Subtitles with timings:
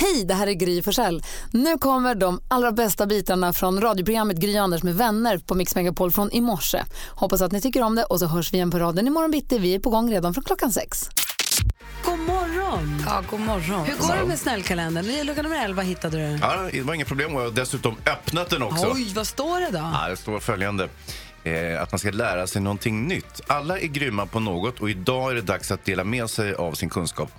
[0.00, 1.22] Hej, det här är Gry Forssell.
[1.52, 6.12] Nu kommer de allra bästa bitarna från radioprogrammet Gry Anders med vänner på Mix Megapol
[6.12, 6.82] från i morse.
[7.08, 9.58] Hoppas att ni tycker om det och så hörs vi igen på raden imorgon bitti.
[9.58, 11.08] Vi är på gång redan från klockan sex.
[12.04, 13.02] God morgon!
[13.06, 13.86] Ja, god morgon.
[13.86, 15.26] Hur går det med snällkalendern?
[15.26, 16.38] Lucka nummer 11 hittade du.
[16.42, 18.92] Ja, det var inga problem och jag har dessutom öppnat den också.
[18.94, 19.90] Oj, vad står det då?
[19.92, 20.88] Ja, det står följande.
[21.44, 23.40] Eh, att man ska lära sig någonting nytt.
[23.46, 26.72] Alla är grymma på något och idag är det dags att dela med sig av
[26.72, 27.30] sin kunskap.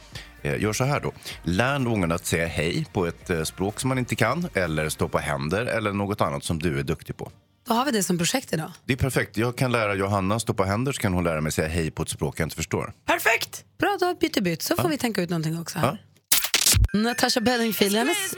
[0.42, 1.14] Eh, gör så här då.
[1.44, 5.08] Lär någon att säga hej på ett eh, språk som man inte kan eller stå
[5.08, 7.32] på händer eller något annat som du är duktig på.
[7.68, 8.72] Då har vi det som projekt idag.
[8.86, 9.38] Det är perfekt.
[9.38, 12.04] Jag kan lära Johanna stå på händer så kan hon lära mig säga hej på
[12.04, 12.94] ett språk jag inte förstår.
[13.06, 13.66] Perfekt!
[13.80, 14.62] Bra, då byter byt.
[14.62, 16.02] Så får vi tänka ut någonting också här.
[16.94, 18.36] Natasha Bedingfield, hennes,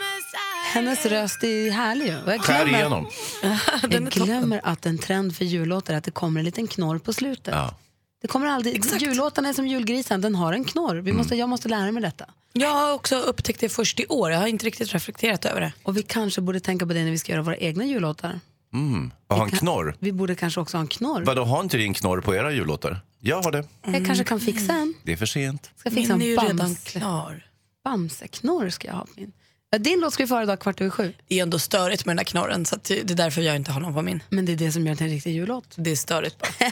[0.74, 2.18] hennes röst är härlig ju.
[2.26, 3.08] Jag Skär glömmer, igenom.
[3.90, 7.14] jag glömmer att en trend för jullåtar är att det kommer en liten knorr på
[7.14, 7.54] slutet.
[7.54, 7.76] Ja.
[8.22, 10.96] Det kommer aldrig, jullåtarna är som julgrisen, den har en knorr.
[10.96, 12.26] Vi måste, Jag måste lära mig detta.
[12.54, 14.32] Jag har också upptäckt det först i år.
[14.32, 15.74] Jag har inte riktigt reflekterat över det.
[15.84, 18.40] Och vi kanske borde tänka på det när vi ska göra våra egna jullåtar.
[18.74, 19.12] Mm.
[19.28, 19.96] Och ha en knorr.
[20.00, 21.22] Vi borde kanske också ha en knorr.
[21.26, 23.00] Vadå, har inte ni en knorr på era jullåtar?
[23.20, 23.66] Jag har det.
[23.86, 24.94] Jag kanske kan fixa en.
[25.04, 25.72] Det är för sent.
[25.78, 27.46] Ska fixa Min är ju en redan bamse, klar.
[27.84, 28.70] bamseknorr.
[28.70, 29.32] Ska jag ha på min.
[29.80, 31.14] Din låt ska vi få höra idag kvart över sju.
[31.28, 33.80] Det är ändå störigt med den där knorren så det är därför jag inte har
[33.80, 34.24] någon på min.
[34.30, 35.74] Men det är det som gör till en riktig jullåt.
[35.76, 36.72] Det är störigt bara.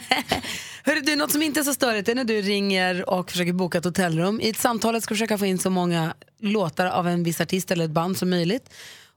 [0.84, 3.78] Hörru, du, något som inte är så störigt är när du ringer och försöker boka
[3.78, 4.40] ett hotellrum.
[4.40, 7.70] I ett samtal ska du försöka få in så många låtar av en viss artist
[7.70, 8.70] eller ett band som möjligt.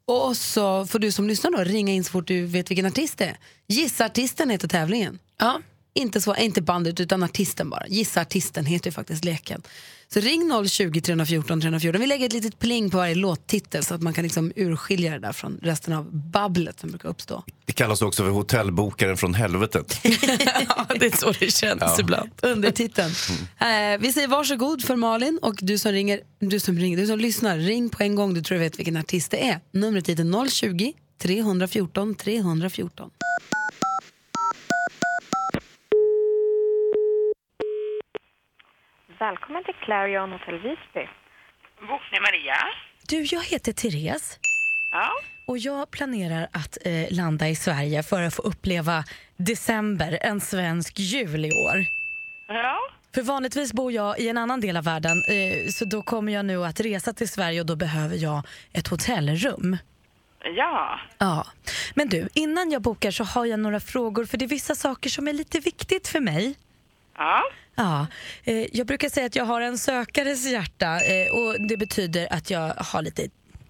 [0.05, 3.17] Och så får du som lyssnar då ringa in så fort du vet vilken artist
[3.17, 3.37] det är.
[3.67, 5.19] Gissa artisten heter tävlingen.
[5.39, 5.61] Ja.
[5.95, 7.88] Inte, så, inte bandet utan artisten bara.
[7.88, 9.61] Gissa artisten heter ju faktiskt leken.
[10.13, 12.02] Så ring 020 314 314.
[12.02, 15.19] Vi lägger ett litet pling på varje låttitel så att man kan liksom urskilja det
[15.19, 17.44] där från resten av babblet som brukar uppstå.
[17.66, 20.00] Det kallas också för hotellbokaren från helvetet.
[20.67, 22.29] ja, det är så det känns ibland.
[22.41, 23.12] Undertiteln.
[23.59, 27.19] Eh, vi säger varsågod för Malin och du som ringer, du som ringer, du som
[27.19, 28.34] lyssnar, ring på en gång.
[28.34, 29.59] Du tror du vet vilken artist det är.
[29.72, 33.09] Numret hit är 020 314 314.
[39.29, 41.09] Välkommen till Clarion Hotel Visby.
[41.79, 42.57] Bokning Maria.
[43.07, 44.39] Du, jag heter Therese
[44.91, 45.09] Ja.
[45.45, 49.03] och jag planerar att eh, landa i Sverige för att få uppleva
[49.38, 51.85] december, en svensk jul i år.
[52.47, 52.79] Ja.
[53.16, 56.45] För vanligtvis bor jag i en annan del av världen eh, så då kommer jag
[56.45, 58.41] nu att resa till Sverige och då behöver jag
[58.73, 59.78] ett hotellrum.
[60.55, 61.00] Ja.
[61.17, 61.47] Ja.
[61.95, 65.09] Men du, innan jag bokar så har jag några frågor för det är vissa saker
[65.09, 66.55] som är lite viktigt för mig.
[67.17, 67.44] Ja.
[67.75, 68.07] Ja,
[68.44, 72.50] eh, jag brukar säga att jag har en sökares hjärta eh, och det betyder att
[72.50, 73.22] jag har lite,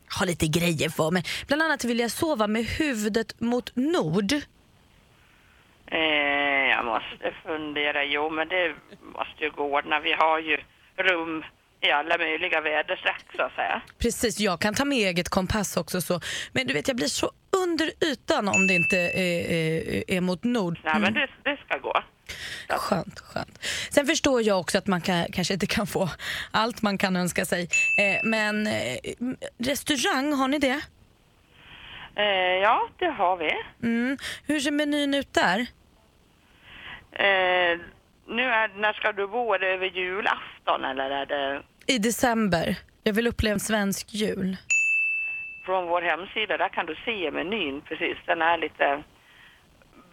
[0.09, 1.24] har lite grejer för mig.
[1.47, 4.31] Bland annat vill jag sova med huvudet mot nord.
[5.88, 6.00] Eh,
[6.69, 8.03] jag måste fundera.
[8.03, 10.00] Jo, men det måste ju gå ordna.
[10.00, 10.58] Vi har ju
[10.97, 11.44] rum
[11.81, 13.81] i alla möjliga väderstreck, så att säga.
[13.97, 16.02] Precis, jag kan ta med eget kompass också.
[16.02, 16.20] Så.
[16.52, 17.31] Men du vet, jag blir så
[17.66, 20.80] under ytan om det inte är, är, är mot nord.
[20.84, 22.03] Nej, men det, det ska gå.
[22.69, 23.59] Skönt, skönt.
[23.91, 26.09] Sen förstår jag också att man kan, kanske inte kan få
[26.51, 27.61] allt man kan önska sig.
[28.00, 28.97] Eh, men eh,
[29.57, 30.81] restaurang, har ni det?
[32.16, 32.25] Eh,
[32.61, 33.51] ja, det har vi.
[33.84, 34.17] Mm.
[34.47, 35.59] Hur ser menyn ut där?
[37.11, 37.79] Eh,
[38.28, 39.53] nu är, när ska du bo?
[39.53, 42.75] Är det över julafton eller är det I december.
[43.03, 44.57] Jag vill uppleva en svensk jul.
[45.66, 46.57] från vår hemsida?
[46.57, 48.17] Där kan du se menyn precis.
[48.25, 49.03] Den är lite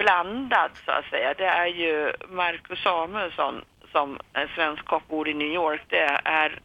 [0.03, 1.34] blandad så att säga.
[1.34, 3.55] Det är ju Marcus Samuelsson
[3.93, 5.83] som är svensk kock, bor i New York.
[5.88, 6.61] Det är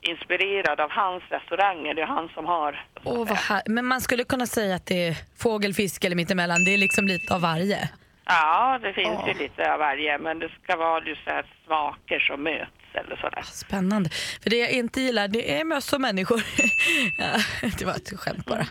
[0.00, 1.94] inspirerad av hans restauranger.
[1.94, 2.84] Det är han som har...
[3.04, 3.62] Åh, vad här...
[3.66, 6.64] Men man skulle kunna säga att det är fågel, fisk eller mittemellan.
[6.64, 7.90] Det är liksom lite av varje.
[8.24, 12.18] Ja, det finns ju lite av varje, men det ska vara just så här smaker
[12.18, 13.42] som möts eller sådär.
[13.52, 14.10] Spännande.
[14.42, 16.42] För det jag inte gillar det är möss och människor.
[17.18, 17.40] ja,
[17.78, 18.66] det var ett skämt bara.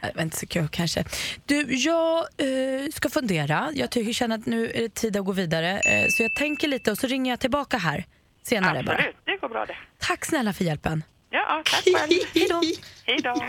[0.00, 1.04] Det var inte så kul kanske.
[1.46, 3.70] Du, jag eh, ska fundera.
[3.74, 5.80] Jag tycker, känner att nu är det tid att gå vidare.
[5.80, 8.04] Eh, så jag tänker lite och så ringer jag tillbaka här
[8.42, 8.96] senare bara.
[8.96, 9.76] Absolut, det går bra det.
[9.98, 11.02] Tack snälla för hjälpen.
[11.30, 12.20] Ja, tack själv.
[12.34, 12.62] Hej då.
[13.06, 13.46] Hej då.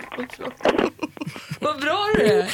[1.59, 2.51] Vad bra du är!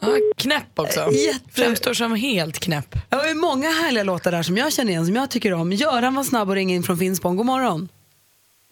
[0.00, 1.00] Ja, knäpp också.
[1.10, 2.94] Jätte- Framstår som helt knäpp.
[3.08, 5.72] Det var ju många härliga låtar där som jag känner igen, som jag tycker om.
[5.72, 7.36] Göran var snabb och ringa in från Finspång.
[7.36, 7.88] God morgon.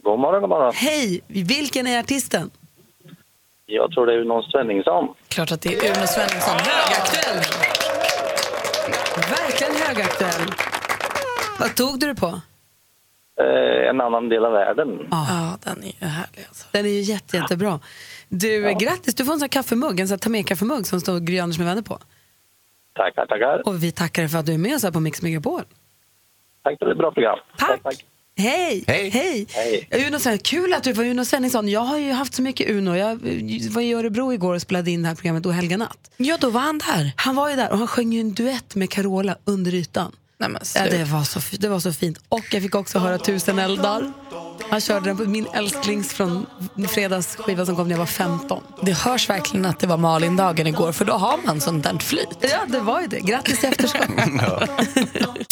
[0.03, 0.73] God morgon, god morgon.
[0.75, 1.21] Hej!
[1.27, 2.51] Vilken är artisten?
[3.67, 5.15] Jag tror det är Uno Svenningsson.
[5.29, 6.57] Klart att det är Uno Svenningsson.
[6.59, 7.45] Högaktuell.
[9.31, 10.53] Verkligen högaktuell.
[11.61, 12.41] Vad tog du det på?
[13.41, 14.89] eh, en annan del av världen.
[15.11, 16.67] Ja, den är ju härlig alltså.
[16.73, 17.81] Den är ju jätte, jättebra.
[18.29, 21.21] Du, grattis, du får en sån här kaffemugg, en sån här ta med-kaffemugg som står
[21.21, 21.99] Gry Anders med vänner på.
[22.95, 23.69] Tackar, tackar.
[23.69, 25.63] Och vi tackar dig för att du är med oss här på Mix Megapol.
[26.63, 27.39] Tack för ett bra program.
[27.59, 28.05] Tack.
[28.37, 28.85] Hej!
[28.87, 29.09] Hej.
[29.11, 29.47] Hej.
[29.51, 30.07] Hej.
[30.07, 31.69] Uno, så här, kul att du var Uno Svenningsson.
[31.69, 32.97] Jag har ju haft så mycket Uno.
[32.97, 33.17] Jag
[33.71, 36.11] var i Örebro igår och spelade in det här programmet O helga natt.
[36.17, 37.13] Ja, då var han där.
[37.17, 40.13] Han var ju där och han sjöng ju en duett med Carola under ytan.
[40.41, 42.19] Nej, men, Ja, det, var så, det var så fint.
[42.29, 44.13] Och jag fick också höra Tusen eldar.
[44.71, 46.47] Han körde den på min älsklings från
[46.89, 48.63] fredagsskiva som kom när jag var 15.
[48.83, 52.29] Det hörs verkligen att det var Malin-dagen igår, för då har man sånt där flyt.
[52.41, 53.21] Ja, det var ju det.
[53.21, 54.09] Grattis i efterskott.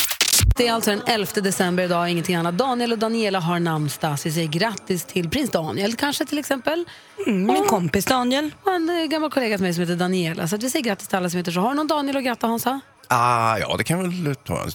[0.57, 2.55] Det är alltså den 11 december idag, ingenting annat.
[2.55, 6.85] Daniel och Daniela har namnsdag, så vi säger grattis till prins Daniel kanske till exempel.
[7.27, 8.51] Mm, min kompis Daniel.
[8.63, 10.49] Och en eh, gammal kollega till mig som heter Daniela.
[10.49, 11.61] Så att vi säger grattis till alla som heter så.
[11.61, 12.81] Har du någon Daniel att gratta Hansa?
[13.09, 14.67] Ah, ja, det kan väl ta.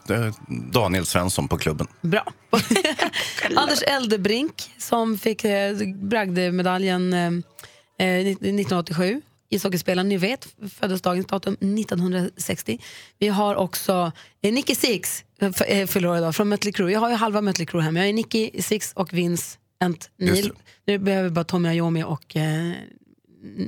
[0.48, 1.88] Daniel Svensson på klubben.
[2.02, 2.34] Bra.
[3.56, 9.22] Anders Eldebrink som fick eh, Bragdemedaljen eh, eh, 1987.
[9.50, 10.48] Ishockeyspelaren, ni vet,
[10.80, 12.80] föddes dagens datum 1960.
[13.20, 14.12] Vi har också
[14.42, 16.92] eh, Nicky Six, eh, eh, idag, från Mötley Crüe.
[16.92, 18.00] Jag har ju halva Mötley Crüe hemma.
[18.00, 20.54] Jag är Nicky Six och Vince Ant Just Neil.
[20.86, 22.72] Nu behöver vi bara Tommy Iommi och eh,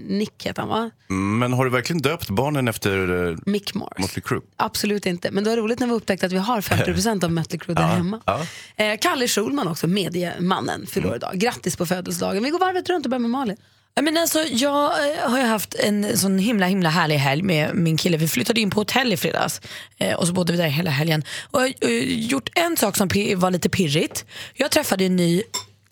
[0.07, 0.89] Nick heter han va?
[1.09, 3.97] Mm, Men har du verkligen döpt barnen efter eh, Mick Mars.
[3.97, 4.41] Motley Crue?
[4.55, 5.31] Absolut inte.
[5.31, 7.83] Men det var roligt när vi upptäckte att vi har 50% av Mötley Crüe där
[7.87, 8.19] hemma.
[8.25, 8.45] Ja.
[8.75, 11.31] Eh, Kalle Schulman också, mediemannen, fyller år idag.
[11.33, 12.43] Grattis på födelsedagen.
[12.43, 13.57] Vi går varvet runt och börjar med Malin.
[13.95, 17.75] Ja, men alltså, jag eh, har ju haft en sån himla himla härlig helg med
[17.75, 18.17] min kille.
[18.17, 19.61] Vi flyttade in på hotell i fredags
[19.97, 21.23] eh, och så bodde vi där hela helgen.
[21.51, 24.25] Och jag har gjort en sak som var lite pirrigt.
[24.53, 25.43] Jag träffade en ny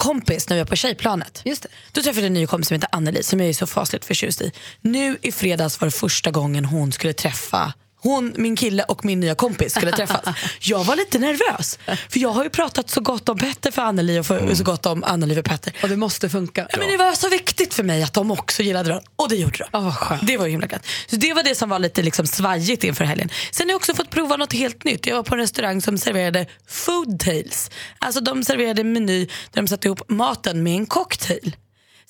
[0.02, 1.42] kompis när vi var på tjejplanet.
[1.46, 1.70] Just det.
[1.92, 4.42] Då träffade jag en ny kompis som heter Anneli som jag är så fasligt förtjust
[4.42, 4.52] i.
[4.82, 9.20] Nu i fredags var det första gången hon skulle träffa hon, min kille och min
[9.20, 10.36] nya kompis skulle träffas.
[10.60, 11.80] Jag var lite nervös.
[12.10, 14.86] För jag har ju pratat så gott om Petter för Anneli och för, så gott
[14.86, 15.74] om Anneli för Petter.
[15.84, 16.68] Och det måste funka.
[16.72, 19.02] Ja, men det var så viktigt för mig att de också gillade den.
[19.16, 19.92] Och det gjorde de.
[19.94, 20.28] Skönt.
[20.28, 20.86] Det var ju himla gött.
[21.08, 23.30] Så det var det som var lite liksom svajigt inför helgen.
[23.52, 25.08] Sen har jag också fått prova något helt nytt.
[25.08, 27.72] Jag var på en restaurang som serverade food tales.
[28.00, 31.56] Alltså de serverade en meny där de satte ihop maten med en cocktail.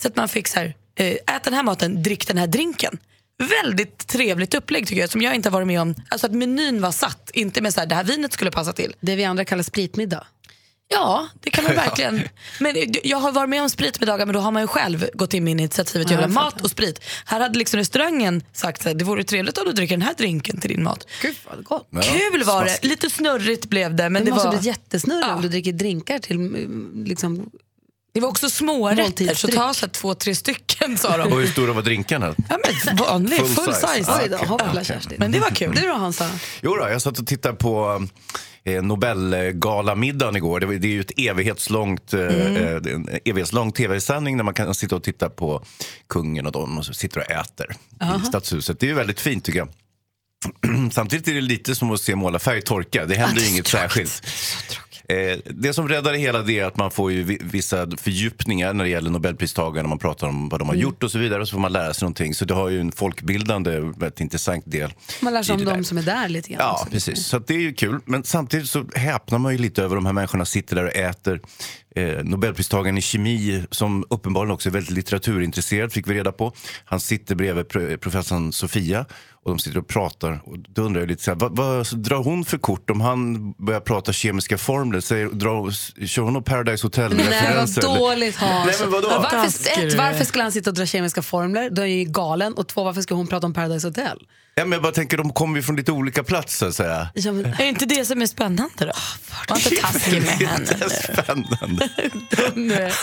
[0.02, 2.98] Så att man fick så här, eh, ät den här maten, drick den här drinken.
[3.64, 5.96] Väldigt trevligt upplägg tycker jag som jag inte har varit med om.
[6.10, 8.96] Alltså att menyn var satt, inte med så här, det här vinet skulle passa till.
[9.00, 10.26] Det vi andra kallar spritmiddag.
[10.94, 12.22] Ja, det kan man verkligen.
[12.60, 15.44] Men jag har varit med om spritmiddagar men då har man ju själv gått in
[15.44, 17.02] med initiativet att Ja, göra mat och sprit.
[17.26, 20.60] Här hade liksom restaurangen sagt att det vore trevligt om du dricker den här drinken
[20.60, 21.08] till din mat.
[21.22, 21.88] Gud vad gott.
[22.02, 24.10] Kul var det, lite snurrigt blev det.
[24.10, 25.36] Men det, det, måste var, bli jättesnurrigt Ja.
[25.36, 27.50] om du dricker drinkar till mm, liksom...
[28.14, 31.38] det var också små rätter, så ta så här två, tre stycken sa Och de.
[31.38, 32.36] hur stora var drinkarna?
[32.50, 33.88] Ja, men vanlig, Full full, size.
[33.96, 34.20] size.
[34.24, 34.84] Oj då, hoppla.
[34.84, 35.16] Kerstin.
[35.20, 35.76] Men det var kul.
[35.76, 36.30] Du då Hansa?
[36.62, 38.06] Jo då, jag satt och tittade på
[38.64, 40.60] eh, Nobelgalamiddagen igår.
[40.60, 42.56] Det, var- det är ju ett evighetslångt, eh, Mm.
[42.88, 45.64] eh, en evighetslång tv-sändning där man kan sitta och titta på
[46.10, 47.76] kungen och de och så sitter och äter
[48.24, 48.80] i stadshuset.
[48.80, 49.70] Det är ju väldigt fint tycker jag.
[50.94, 53.06] Samtidigt är det lite som att se målarfärg torka.
[53.06, 54.22] Det händer ju inget särskilt.
[55.12, 58.74] Eh, det som räddar det hela det är att man får ju vi- vissa fördjupningar
[58.74, 59.90] när det gäller Nobelpristagarna.
[59.90, 61.94] Man pratar om vad de har gjort och så vidare och så får man lära
[61.94, 62.34] sig någonting.
[62.34, 64.94] Så det har ju en folkbildande, väldigt intressant del.
[65.22, 66.60] Man lär sig om de som är där lite grann.
[66.62, 67.26] Ja, precis.
[67.28, 68.00] Så det är ju kul.
[68.06, 71.42] Men samtidigt så häpnar man ju lite över de här människorna sitter där och äter.
[71.96, 76.54] Eh, Nobelpristagaren i kemi, som uppenbarligen också är väldigt litteraturintresserad, fick vi reda på.
[76.86, 79.06] Han sitter bredvid pro- professorn Sofia
[79.44, 80.42] och de sitter och pratar.
[80.46, 83.52] Och då undrar jag lite, så här, vad, vad drar hon för kort om han
[83.52, 85.00] börjar prata kemiska formler?
[85.00, 85.72] Säger, drar,
[86.08, 87.82] kör hon någon Paradise Nej, Hotel-referenser?
[87.82, 88.00] vad eller?
[88.10, 88.66] dåligt Hans.
[88.66, 89.08] Nej, men vadå?
[89.10, 89.48] Varför,
[89.88, 91.70] ett, varför skulle han sitta och dra kemiska formler?
[91.70, 92.54] Då är ju galen.
[92.54, 94.18] Och två, varför ska hon prata om Paradise Hotel?
[94.56, 96.72] Ja, men jag bara tänker, de kommer ju från lite olika platser.
[96.72, 97.08] Så här.
[97.14, 98.92] Ja, men, Är inte det som är spännande då?
[99.48, 101.14] Var inte taskig med Det är henne inte nu.
[101.24, 101.90] spännande.
[102.56, 102.92] nej.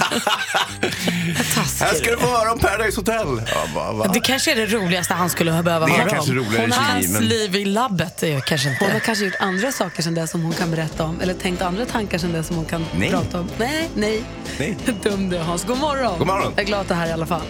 [1.81, 3.43] Här ska du få höra om Paradise Hotel.
[3.47, 4.07] Ja, va, va?
[4.15, 6.39] Det kanske är det roligaste han skulle behöva Det är höra kanske om.
[6.39, 9.07] i kemi, Hans men- liv i labbet är kanske Hon har inte...
[9.07, 11.21] kanske gjort andra saker sen det som hon kan berätta om.
[11.21, 13.11] Eller tänkt andra tankar sen det som hon kan Nej.
[13.11, 13.49] prata om.
[13.59, 14.23] Nej, nej.
[14.59, 14.77] Nej.
[15.03, 15.65] Dum du Hans.
[15.65, 16.19] God morgon.
[16.19, 16.53] God morgon.
[16.57, 17.43] Jag är glad att du är här i alla fall.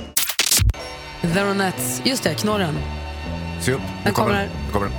[1.35, 2.01] The Ronettes.
[2.05, 2.79] Just det, knorren.
[3.61, 3.81] Se upp.
[3.81, 4.49] Nu Den kommer.
[4.67, 4.91] Nu kommer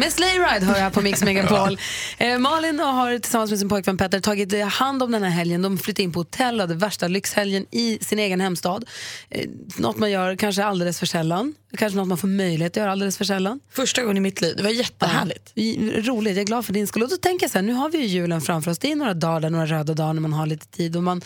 [0.00, 1.78] Med Sleigh Ride hör jag på Mix Megapol.
[2.18, 5.62] eh, Malin har tillsammans med sin pojkvän Petter tagit eh, hand om den här helgen.
[5.62, 8.84] De flyttade in på hotell och hade värsta lyxhelgen i sin egen hemstad.
[9.30, 11.54] Eh, något man gör kanske alldeles för sällan.
[11.78, 13.60] Kanske något man får möjlighet att göra alldeles för sällan.
[13.72, 14.56] Första gången i mitt liv.
[14.56, 15.52] Det var jättehärligt.
[15.54, 17.02] I- Roligt, jag är glad för din skull.
[17.02, 18.78] Och då tänker jag så här, nu har vi ju julen framför oss.
[18.78, 20.96] Det är några dagar, några röda dagar när man har lite tid.
[20.96, 21.20] Och man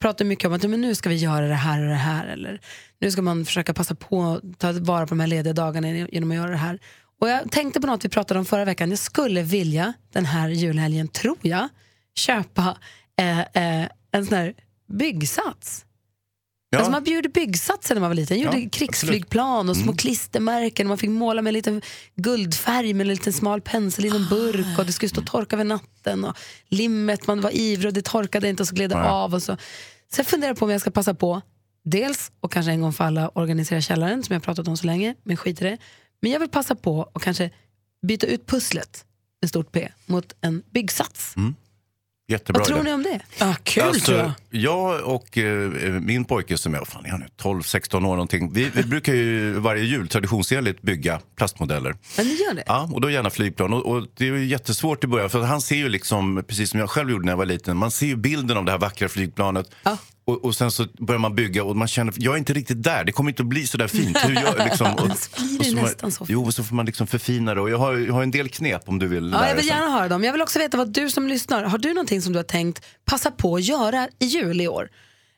[0.00, 2.26] pratar mycket om att ja, men nu ska vi göra det här och det här.
[2.26, 2.60] Eller
[3.00, 6.30] nu ska man försöka passa på att ta vara på de här lediga dagarna genom
[6.30, 6.78] att göra det här.
[7.20, 8.90] Och jag tänkte på något vi pratade om förra veckan.
[8.90, 11.68] Jag skulle vilja den här julhelgen, tror jag,
[12.14, 12.76] köpa
[13.18, 14.54] eh, eh, en sån här
[14.88, 15.86] byggsats.
[16.70, 16.78] Ja.
[16.78, 18.36] Alltså man bjuder byggsatser när man var liten.
[18.36, 20.86] Man gjorde Ja, krigsflygplan och små klistermärken.
[20.86, 21.82] Och man fick måla med en liten
[22.16, 24.78] guldfärg med en liten smal pensel i en burk.
[24.78, 26.24] Och det skulle stå torka över natten.
[26.24, 26.36] Och
[26.68, 29.08] limmet, man var ivrig och det torkade inte och så gled det Nej.
[29.08, 29.34] av.
[29.34, 29.56] Och så.
[30.12, 31.42] så jag funderar på om jag ska passa på,
[31.84, 35.14] dels och kanske en gång för alla organisera källaren som jag pratat om så länge,
[35.22, 35.78] men skit i det.
[36.26, 37.50] Men jag vill passa på och kanske
[38.06, 39.04] byta ut pusslet
[39.40, 41.34] med stort P mot en byggsats.
[42.28, 42.88] Jättebra Vad tror idé.
[42.88, 43.20] ni om det?
[43.44, 44.32] Ah, kul Alltså, tror jag.
[44.50, 48.52] jag och eh, min pojke som är, fan är han nu, 12-16 år någonting.
[48.52, 51.96] Vi, vi brukar ju varje jul traditionsenligt bygga plastmodeller.
[52.16, 52.64] Men ni gör det?
[52.66, 53.72] Ja, och då gärna flygplan.
[53.72, 56.80] Och, och det är jättesvårt i början för att han ser ju liksom, precis som
[56.80, 59.08] jag själv gjorde när jag var liten, man ser ju bilden av det här vackra
[59.08, 59.70] flygplanet.
[59.82, 59.98] Ja.
[60.26, 63.04] Och, och sen så börjar man bygga och man känner, jag är inte riktigt där,
[63.04, 64.16] det kommer inte att bli så där fint.
[64.24, 65.10] Hur jag, liksom, och, blir
[65.60, 66.30] och så man, nästan så fint.
[66.30, 67.60] Jo, och så får man liksom förfina det.
[67.60, 69.66] Och jag har, jag har en del knep om du vill lära Ja, jag vill
[69.66, 70.24] gärna höra dem.
[70.24, 72.84] Jag vill också veta vad du som lyssnar, har du någonting som du har tänkt
[73.04, 74.88] passa på att göra i jul i år?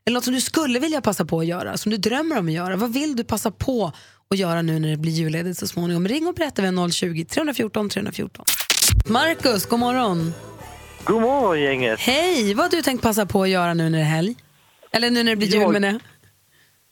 [0.06, 2.52] Eller något som du skulle vilja passa på att göra, som du drömmer om att
[2.52, 2.76] göra?
[2.76, 3.92] Vad vill du passa på
[4.30, 6.08] att göra nu när det blir julledigt så småningom?
[6.08, 8.44] Ring och berätta vid 020-314 314.
[9.06, 10.34] Marcus, god morgon.
[11.04, 12.00] God morgon gänget.
[12.00, 14.36] Hej, vad har du tänkt passa på att göra nu när det är helg?
[14.90, 16.00] Eller nu när det blir jul Jag- menar jag.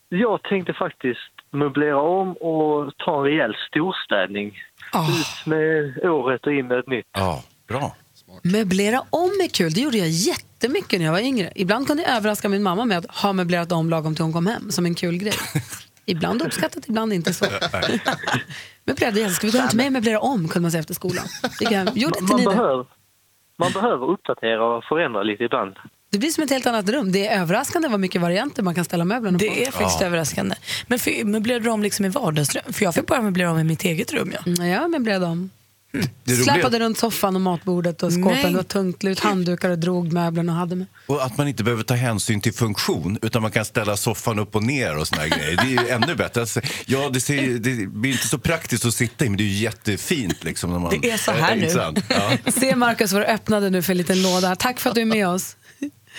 [0.09, 4.59] Jag tänkte faktiskt möblera om och ta en rejäl storstädning.
[4.95, 7.07] Ut med året och in med ett nytt.
[7.13, 7.97] Ja, bra.
[8.43, 11.53] Möblera om är kul, det gjorde jag jättemycket när jag var yngre.
[11.55, 14.47] Ibland kunde jag överraska min mamma med att ha möblerat om lagom till hon kom
[14.47, 15.33] hem, som en kul grej.
[16.07, 17.45] Ibland uppskattat, ibland inte så.
[18.85, 20.95] möblerade jag, ska vi gå hem till mig och möblera om, kunde man säga efter
[20.95, 21.25] skolan.
[21.95, 22.51] Gjorde inte Man ni det?
[22.51, 22.87] behöver,
[23.59, 25.77] man behöver uppdatera och förändra lite ibland.
[26.11, 27.13] Det blir som ett helt annat rum.
[27.13, 29.45] Det är överraskande vad mycket varianter man kan ställa möblerna på.
[29.45, 30.55] Det är faktiskt överraskande.
[30.87, 32.63] Men för, möblerade du om liksom i vardagsrum?
[32.73, 34.33] För jag fick bara möblera om i mitt eget rum.
[34.35, 34.53] Ja.
[34.53, 35.51] Mm, Ja, möblerade om.
[36.25, 38.53] Roliga- Släpade runt soffan och matbordet och skåpen.
[38.53, 40.87] Det var tungt, la ut handdukar och drog möblerna och hade med.
[41.07, 44.57] Och att man inte behöver ta hänsyn till funktion utan man kan ställa soffan upp
[44.57, 45.57] och ner och såna här grejer.
[45.57, 46.41] Det är ju ännu bättre.
[46.41, 49.49] Alltså, ja, det, ser, det blir inte så praktiskt att sitta i men det är
[49.49, 50.45] ju jättefint.
[50.45, 52.01] Liksom, när man, Det är så här Eh, nu.
[52.09, 52.33] Ja.
[52.53, 54.57] Se Marcus vad du öppnade nu för en liten låda.
[54.57, 55.57] Tack för att du är med oss.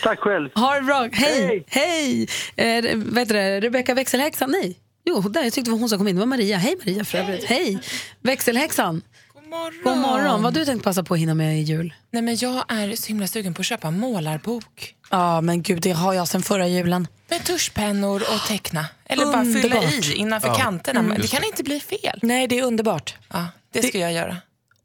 [0.04, 0.50] Tack själv.
[0.56, 1.10] Ha det bra.
[1.14, 1.66] Hej!
[1.68, 2.28] Hej.
[2.56, 2.88] Hej!
[2.90, 3.60] Eh, vad heter det?
[3.60, 4.52] Rebecka växelhäxan?
[4.52, 4.78] Nej.
[5.06, 6.16] Jo, där, jag tyckte det var hon som kom in.
[6.16, 6.58] Det var Maria.
[6.58, 7.46] Hej Maria för övrigt.
[7.46, 7.80] Hej!
[8.22, 9.02] Växelhäxan.
[9.34, 9.82] God morgon.
[9.84, 10.44] God morgon.
[10.44, 11.94] Vad har du tänkt passa på att hinna med i jul?
[12.12, 14.96] Nej, men jag är så himla sugen på att köpa målarbok.
[15.10, 17.08] Ja, men gud, det har jag sedan förra julen.
[17.30, 18.86] Med tuschpennor och teckna.
[19.06, 20.06] Eller bara fylla Underbart.
[20.06, 21.02] i innanför kanterna.
[21.02, 22.20] Men det kan inte bli fel.
[22.22, 23.16] Nej, det är underbart.
[23.34, 24.38] Ja, det ska jag göra.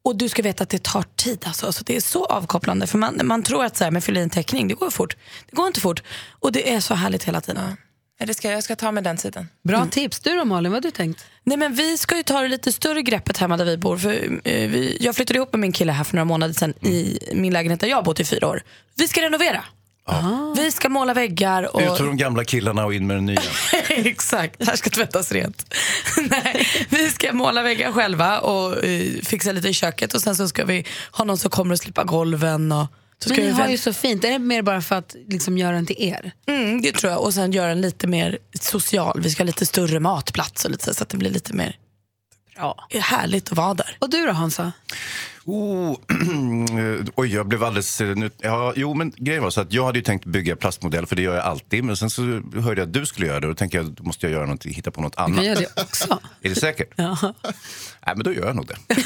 [0.05, 1.45] Och du ska veta att det tar tid.
[1.47, 1.67] Alltså.
[1.67, 2.87] Alltså, det är så avkopplande.
[2.87, 5.17] För man, man tror att så här, med fylla i en teckning, det går fort.
[5.51, 6.03] Det går inte fort.
[6.31, 7.77] Och det är så härligt hela tiden.
[8.19, 9.49] Ja, det ska, jag ska ta med den tiden.
[9.65, 10.21] Bra tips.
[10.21, 11.25] Du då Malin, vad har du tänkt?
[11.45, 13.99] Nej, men vi ska ju ta det lite större greppet hemma där vi bor.
[13.99, 17.19] För, eh, vi, jag flyttade ihop med min kille här för några månader sedan i
[17.35, 18.63] min lägenhet där jag har bott i fyra år.
[18.97, 19.65] Vi ska renovera.
[20.57, 21.75] Vi ska måla väggar.
[21.75, 21.81] Och...
[21.83, 23.41] Ut med de gamla killarna och in med den nya.
[23.89, 25.75] Exakt, här ska tvättas rent.
[26.31, 30.49] Nej, vi ska måla väggar själva och eh, fixa lite i köket och sen så
[30.49, 32.73] ska vi ha någon som kommer och slippa golven.
[32.73, 32.87] Och,
[33.19, 34.25] så Men ni har väl- ju så fint.
[34.25, 36.33] Är det mer bara för att liksom göra den till er?
[36.49, 37.23] mm, det tror jag.
[37.23, 39.21] Och sen göra den lite mer social.
[39.21, 41.77] Vi ska ha lite större matplats och lite så, så att det blir lite mer
[42.57, 42.87] Bra.
[43.01, 43.97] härligt att vara där.
[43.99, 44.73] Och du då Hansa?
[45.45, 45.97] Oh,
[47.15, 48.01] oj, jag blev alldeles...
[48.01, 51.17] eh, Nu, ja, jo, men grejen var så att jag hade tänkt bygga plastmodell, för
[51.17, 51.85] det gör jag alltid.
[51.85, 52.23] Men sen så
[52.55, 54.47] hörde jag att du skulle göra det och då tänkte jag, då måste jag göra
[54.47, 55.37] något, hitta på något Du annat.
[55.37, 56.19] kan göra det också.
[56.43, 56.89] Är det säkert?
[56.97, 57.17] Ja.
[58.07, 58.77] Nej, men då gör jag nog det.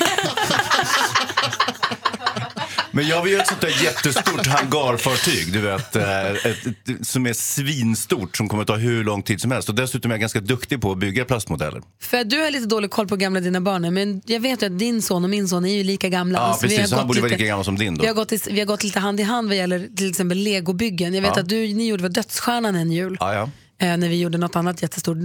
[2.97, 7.27] Men jag vill göra ett sånt där jättestort hangarfartyg, du vet, eh, ett, ett, som
[7.27, 9.69] är svinstort, som kommer att ta hur lång tid som helst.
[9.69, 11.83] Och dessutom är jag ganska duktig på att bygga plastmodeller.
[12.03, 14.79] För du har lite dålig koll på gamla dina barn men jag vet ju att
[14.79, 16.39] din son och min son är ju lika gamla.
[16.39, 16.91] Ja, Alltså, vi har precis.
[16.91, 18.03] Så han borde vara lika gammal som din då.
[18.03, 21.15] Vi har, gått, vi har gått lite hand i hand vad gäller till exempel legobyggen.
[21.15, 21.43] Jag vet Ja.
[21.43, 23.17] att du, ni gjorde var Dödsstjärnan en jul.
[23.21, 23.51] Ja, ja.
[23.87, 25.17] Eh, när vi gjorde något annat jättestort,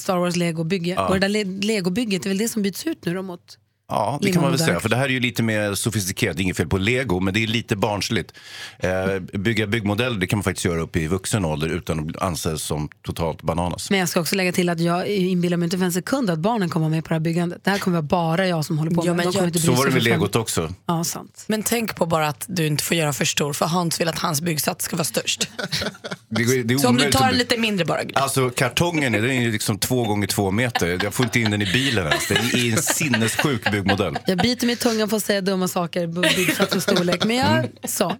[0.00, 0.90] Star Wars legobygge.
[0.90, 1.06] Ja.
[1.08, 3.58] Och det där le legobygget är väl det som byts ut nu då mot?
[3.90, 4.80] Ja, det kan man väl säga.
[4.80, 6.36] För det här är ju lite mer sofistikerat.
[6.36, 8.32] Det är inget fel på lego, men det är lite barnsligt.
[8.78, 12.62] Eh, bygga byggmodeller det kan man faktiskt göra upp i vuxen ålder utan att anses
[12.62, 13.90] som totalt bananas.
[13.90, 16.38] Men jag ska också lägga till att jag inbillar mig inte för en sekund att
[16.38, 17.64] barnen kommer med på det här byggandet.
[17.64, 19.86] Det här kommer vara bara jag som håller på Ja, med men jag- Så var
[19.86, 20.74] det med legot också.
[20.86, 21.44] Ja, sant.
[21.46, 24.18] Men tänk på bara att du inte får göra för stor för Hans vill att
[24.18, 25.48] hans byggsats ska vara störst.
[26.30, 28.00] Det, går- det är Så om du tar lite mindre bara.
[28.14, 30.98] Alltså kartongen är, den är ju liksom två gånger två meter.
[31.02, 32.28] Jag får inte in den i bilen ens.
[32.28, 34.18] Det är en sinnessjuk byggmodell.
[34.26, 37.24] Jag biter mig i tungan för att säga dumma saker, b- byggsats och storlek.
[37.24, 37.70] Men jag Mm.
[37.84, 38.16] sa.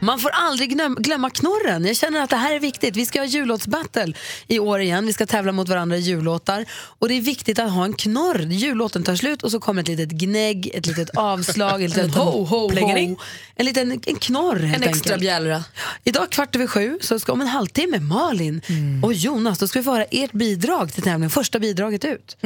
[0.00, 1.84] Man får aldrig glöm, glömma knorren.
[1.84, 2.96] Jag känner att det här är viktigt.
[2.96, 4.12] Vi ska ha jullåtsbattle
[4.46, 5.06] i år igen.
[5.06, 6.64] Vi ska tävla mot varandra i jullåtar.
[6.72, 8.40] Och det är viktigt att ha en knorr.
[8.40, 12.44] Jullåten tar slut och så kommer ett litet gnägg, ett litet avslag, ett litet ho,
[12.44, 13.16] ho, ho.
[13.54, 15.64] En liten en knorr helt En extra bjällra.
[16.04, 18.62] Idag kvart över sju, så ska om en halvtimme Malin
[19.04, 21.30] och Jonas, då ska vi få höra ert bidrag till tävlingen.
[21.30, 22.36] Första bidraget ut.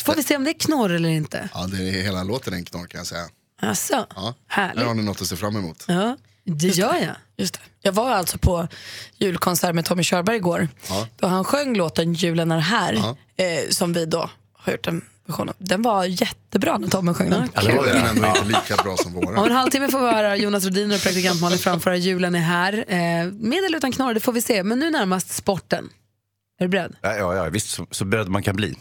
[0.00, 1.48] Så får vi se om det är knorr eller inte.
[1.54, 3.24] Ja, det är hela låten en knorr kan jag säga.
[3.62, 4.34] Alltså, Ja.
[4.48, 4.78] härligt.
[4.78, 5.84] Här har ni något att se fram emot.
[5.88, 7.14] Ja, det gör jag.
[7.36, 7.60] Just det.
[7.82, 8.68] Jag var alltså på
[9.18, 10.68] julkonsert med Tommy Körberg igår.
[10.88, 11.06] Ja.
[11.16, 13.16] Då han sjöng låten Julen är här, Ja.
[13.44, 15.54] eh, som vi då har gjort en version av.
[15.58, 17.48] Den var jättebra när Tommy sjöng den.
[17.54, 19.46] Ja, det var den ändå inte lika bra som Om våra.
[19.46, 22.84] en halvtimme får vi höra Jonas Rhodiner och praktikant Malin framföra Julen är här.
[22.88, 22.96] Eh,
[23.32, 24.62] med eller utan knorr, det får vi se.
[24.62, 25.88] Men nu närmast sporten.
[26.60, 26.96] Är du beredd?
[27.02, 28.74] Ja, ja, ja visst, så, så beredd man kan bli.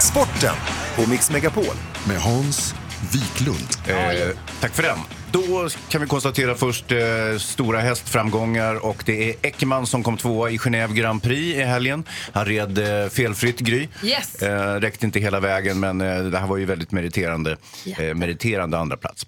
[0.00, 0.54] Sporten
[0.96, 1.74] på Mix Megapol.
[2.08, 2.74] Med Hans
[3.12, 3.68] Wiklund.
[3.86, 4.98] Eh, tack för den.
[5.32, 6.98] Då kan vi konstatera först eh,
[7.38, 12.04] stora hästframgångar och det är Eckermann som kom tvåa i Genève Grand Prix i helgen.
[12.32, 13.88] Han red eh, felfritt Gry.
[14.02, 14.42] Yes.
[14.42, 17.56] Eh, räckte inte hela vägen men eh, det här var ju väldigt meriterande,
[17.98, 19.26] eh, meriterande andra plats.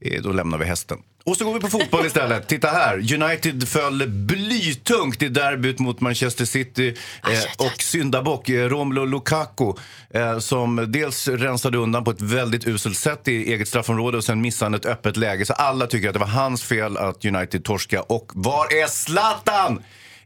[0.00, 0.98] Eh, då lämnar vi hästen.
[1.24, 2.48] Och så går vi på fotboll istället.
[2.48, 3.14] Titta här.
[3.22, 6.96] United föll blytungt i derbyt mot Manchester City.
[7.22, 9.72] Eh, och syndabock eh, Romelu Lukaku
[10.10, 14.40] eh, som dels rensade undan på ett väldigt uselt sätt i eget straffområde och sen
[14.40, 15.46] missade ett öppet läge.
[15.46, 18.02] Så alla tycker att det var hans fel att United torska.
[18.02, 19.82] Och var är Zlatan?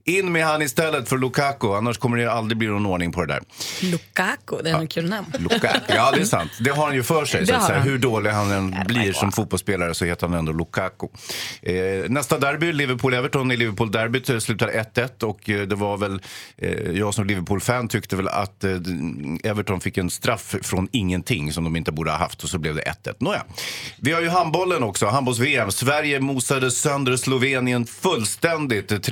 [0.07, 3.35] In med han istället för Lukaku, annars kommer det aldrig bli någon ordning på det
[3.35, 3.43] där.
[3.83, 5.27] Lukaku, det är en kul namn.
[5.39, 6.51] Lukaku, ja det är sant.
[6.61, 7.47] Det har han ju för sig.
[7.47, 7.79] Så säga.
[7.79, 7.83] han.
[7.83, 11.07] Hur dålig han än blir som fotbollsspelare så heter han ändå Lukaku.
[11.63, 11.75] Eh,
[12.09, 16.23] nästa derby, Liverpool-Everton i Liverpool-derbyt eh, slutade 1-1 och eh, det var väl,
[16.57, 18.71] eh, jag som Liverpool-fan tyckte väl att eh,
[19.45, 22.75] Everton fick en straff från ingenting som de inte borde ha haft och så blev
[22.75, 23.15] det 1-1.
[23.19, 23.45] Nåja.
[23.97, 25.71] Vi har ju handbollen också, handbolls-VM.
[25.71, 29.03] Sverige mosade sönder Slovenien fullständigt,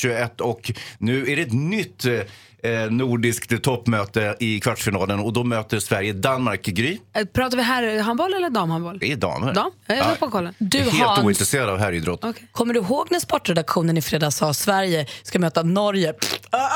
[0.00, 2.20] 21 och nu är det ett nytt eh,
[2.62, 6.62] eh, nordiskt toppmöte i kvartsfinalen och då möter Sverige Danmark.
[6.62, 6.98] Gry?
[7.16, 8.98] Eh, Pratar vi här handboll eller damhandboll?
[8.98, 9.54] Det är damer.
[9.54, 9.70] Dam?
[9.86, 10.54] Jag är på kollen.
[10.58, 11.24] Du är helt Hans.
[11.24, 12.24] ointresserad av herridrott.
[12.52, 16.14] Kommer du ihåg när sportredaktionen i fredags sa Sverige ska möta Norge?
[16.50, 16.68] Ah, ah,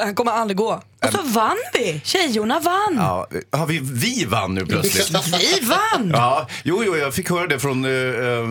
[0.00, 0.82] ah, Han kommer aldrig gå.
[1.06, 2.00] Och så vann vi!
[2.04, 2.94] Tjejorna vann!
[2.96, 5.10] Ja, har vi, vi vann nu plötsligt.
[5.60, 6.10] Vi vann!
[6.14, 8.48] Ja, jo, jo, jag fick höra det från uh,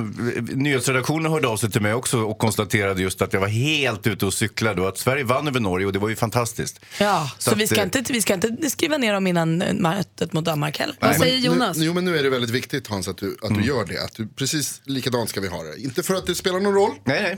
[0.56, 4.25] nyhetsredaktionen hörde av sig till mig också och konstaterade just att jag var helt ute
[4.25, 6.81] och cyklade och att Sverige vann över Norge och det var ju fantastiskt.
[7.00, 9.62] Ja, så, Så vi, att, ska eh, inte, vi ska inte skriva ner dem innan
[9.62, 10.96] eh, mötet mot Danmark heller.
[11.00, 11.78] Vad säger Nu, Jonas?
[11.78, 13.62] jo, men nu är det väldigt viktigt Hans att du, att Mm.
[13.62, 14.04] du gör det.
[14.04, 15.82] Att du, precis likadant ska vi ha det.
[15.82, 16.91] Inte för att det spelar någon roll.
[17.04, 17.38] Nej, nej.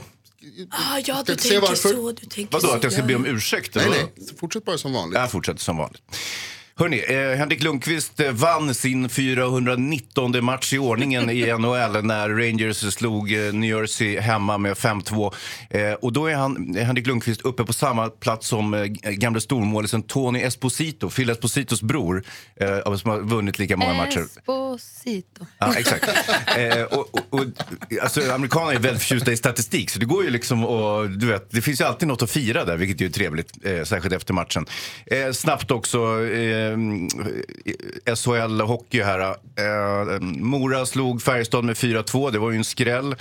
[0.70, 2.12] Ah, ja, inte se varför.
[2.20, 3.74] du tänker Vadå, att jag ska be om ursäkt?
[3.74, 4.12] Nej, eller nej.
[4.40, 5.18] Fortsätt bara som vanligt.
[5.18, 6.02] Jag fortsätter som vanligt.
[6.76, 12.94] Hörrni, eh, Henrik Lundqvist eh, vann sin 419 match i ordningen i NHL när Rangers
[12.94, 15.34] slog eh, New Jersey hemma med 5-2.
[15.70, 20.02] Eh, och då är han, Henrik Lundqvist uppe på samma plats som eh, gamle stormålisen
[20.02, 22.24] Tony Esposito, Phil Espositos bror,
[22.56, 24.20] eh, som har vunnit lika många matcher.
[24.20, 25.46] Esposito.
[25.58, 26.08] Ja, exakt.
[26.56, 27.44] eh, och, och, och,
[28.02, 31.50] alltså, amerikaner är väldigt förtjusta i statistik, så det går ju liksom och, du vet,
[31.50, 33.52] det finns ju alltid något att fira där, vilket är trevligt,
[33.84, 34.66] särskilt efter matchen.
[35.32, 35.98] Snabbt också,
[36.72, 39.20] eh, SHL hockey här.
[39.20, 43.16] Eh, Mora slog Färjestad med 4-2, det var ju en skräll.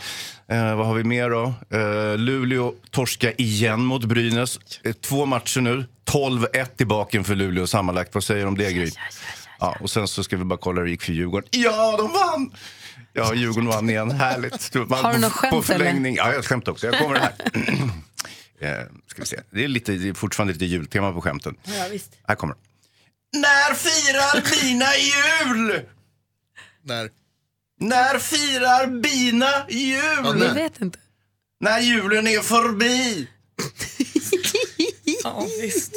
[0.47, 1.53] Eh, vad har vi mer då?
[1.77, 4.59] Eh, Luleå torska igen mot Brynäs.
[4.83, 8.13] Eh, två matcher nu, 12-1 i baken för Luleå sammanlagt.
[8.13, 8.91] Vad säger du om det, Gry?
[9.59, 11.49] Ja, och sen så ska vi bara kolla hur det gick för Djurgården.
[11.51, 12.51] Ja, de vann!
[13.13, 14.11] Ja, Djurgården vann igen.
[14.11, 14.73] Härligt.
[14.89, 16.15] Har du något skämt, På förlängning.
[16.15, 16.87] Ja, jag har ett skämt också.
[16.87, 17.33] Jag kommer här.
[18.59, 19.39] eh, ska vi se.
[19.51, 21.55] Det är, lite, det är fortfarande lite jultema på skämten.
[21.63, 22.11] Ja, visst.
[22.27, 22.59] Här kommer det.
[23.33, 25.81] När firar bina jul?
[26.83, 27.09] När?
[27.79, 30.41] När firar bina jul?
[30.47, 30.99] Jag vet inte.
[31.59, 33.27] När julen är förbi.
[35.23, 35.93] Ja, visst.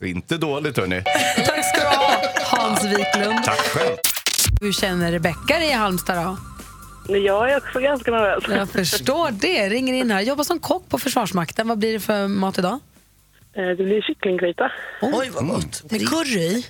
[0.00, 1.02] Inte dåligt, hörni.
[1.46, 3.44] Tack ska du ha, Hans Wiklund.
[3.44, 3.96] Tack själv.
[4.60, 6.36] Hur känner Rebecka i Halmstad då?
[7.16, 8.44] Jag är också ganska nervös.
[8.48, 9.68] Jag förstår det.
[9.68, 10.20] Ringer in här.
[10.20, 11.68] Jobbar som kock på Försvarsmakten.
[11.68, 12.78] Vad blir det för mat idag?
[13.56, 14.72] Eh, Det blir kycklinggryta.
[15.02, 15.90] Oj, vad gott.
[15.90, 16.64] Med curry?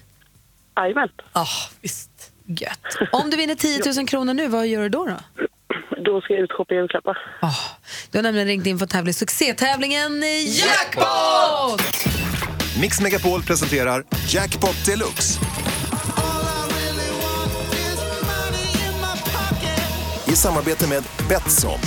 [0.77, 1.09] Jajamän.
[1.33, 1.47] Ja,
[1.81, 2.11] visst.
[2.47, 3.11] Gött.
[3.13, 5.05] Om du vinner 10 000 kronor nu, vad gör du då?
[5.05, 5.17] Då,
[6.05, 7.19] Då ska jag ut och shoppa julklappar.
[7.43, 7.59] oh,
[8.11, 11.83] du har nämligen ringt in för att tävla i succétävlingen Jackpot!
[12.81, 15.41] Mix Megapol presenterar Jackpot Deluxe.
[20.29, 21.79] I samarbete med Betsson.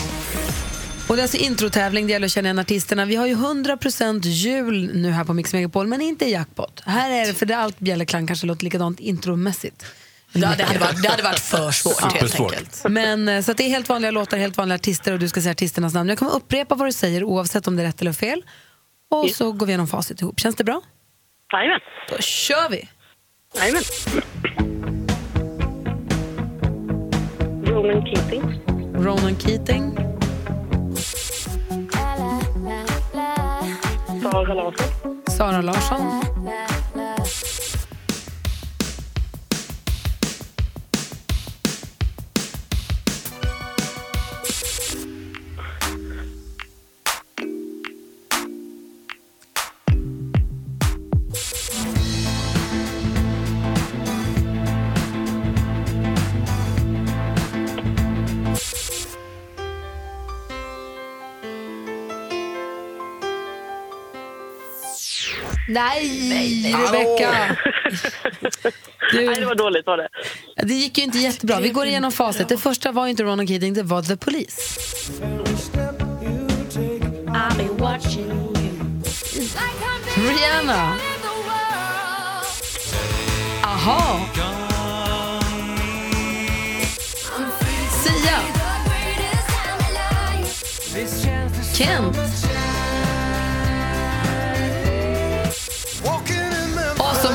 [1.10, 3.06] Och det är alltså introtävling, det gäller att känna igen artisterna.
[3.06, 6.82] Vi har ju 100% jul nu här på Mix Megapol, men inte jackpot.
[6.86, 9.86] Här är det, för det allt bjällerklang kanske låter likadant intromässigt.
[10.32, 12.84] Ja, det, hade varit, det hade varit för svårt helt enkelt.
[12.90, 15.42] Men, eh, så att det är helt vanliga låtar, helt vanliga artister och du ska
[15.42, 16.10] säga artisternas namn.
[16.10, 18.42] Jag kommer upprepa vad du säger oavsett om det är rätt eller fel.
[19.12, 20.40] Och så går vi igenom facit ihop.
[20.40, 20.82] Känns det bra?
[21.54, 21.80] Jajamän.
[22.10, 22.90] Då kör vi!
[23.56, 23.82] Jajamän.
[27.66, 28.44] Ronan Keating.
[28.94, 29.98] Ronan Keating,
[34.32, 35.22] Sara Larsson.
[35.30, 36.22] Sara Larsson,
[65.78, 67.32] Nej, Rebecca!
[69.14, 70.08] Nej, det var dåligt var det.
[70.64, 71.60] Det gick ju inte jättebra.
[71.60, 72.50] Vi går igenom facit.
[72.50, 74.80] Det första var inte Ronan Keating, det var The Police.
[80.16, 80.94] Rihanna.
[83.64, 84.20] Aha.
[88.04, 88.40] Sia.
[91.74, 92.57] Kent.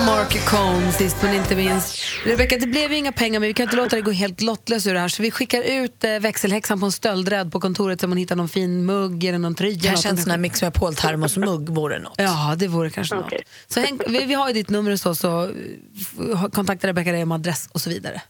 [0.06, 1.98] Mark Cohn sist men inte minst.
[2.24, 4.86] Rebecca, det blev ju inga pengar men vi kan inte låta det gå helt lottlöst
[4.86, 8.08] ur det här så vi skickar ut eh, växelhäxan på en stöldrädd på kontoret så
[8.08, 9.80] man hittar någon fin mugg eller någon tröja.
[9.82, 12.14] Kanske en sån här Mix Megapol termosmugg vore något.
[12.16, 13.32] Ja, det vore kanske något.
[13.68, 17.22] Så häng, vi, vi har ju ditt nummer och så, så eh, kontakta Rebecca dig
[17.22, 18.22] om adress och så vidare.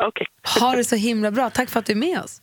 [0.00, 0.26] Okej.
[0.60, 1.50] Ha det så himla bra.
[1.50, 2.40] Tack för att du är med oss.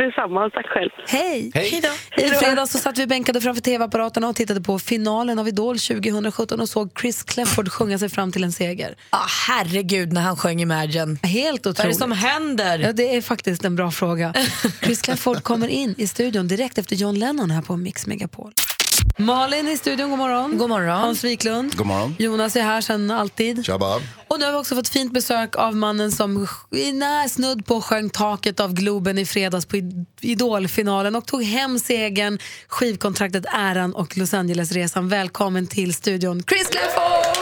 [0.00, 0.90] Detsamma, tack själv.
[1.06, 1.50] Hej!
[1.54, 1.82] Hej.
[2.16, 6.60] I fredags så satt vi bänkade framför tv-apparaterna och tittade på finalen av Idol 2017
[6.60, 8.94] och såg Chris Clefford sjunga sig fram till en seger.
[9.10, 11.18] Ah, herregud när han sjöng Imagine.
[11.22, 11.78] Helt otroligt.
[11.78, 12.78] Vad är det som händer?
[12.78, 14.34] Ja, det är faktiskt en bra fråga.
[14.82, 18.52] Chris Clefford kommer in i studion direkt efter John Lennon här på Mix Megapol.
[19.18, 20.58] Malin i studion, god morgon.
[20.58, 21.00] God morgon.
[21.00, 21.76] Hans Wiklund.
[21.76, 22.16] God morgon.
[22.18, 23.64] Jonas är här sen alltid.
[23.64, 23.96] Tjaba.
[24.28, 27.80] Och nu har vi också fått fint besök av mannen som i när snudd på
[27.80, 33.94] sjöng taket av Globen i fredags på Id- Idolfinalen och tog hem segern, skivkontraktet, äran
[33.94, 35.08] och Los Angeles-resan.
[35.08, 37.36] Välkommen till studion, Chris Clefford!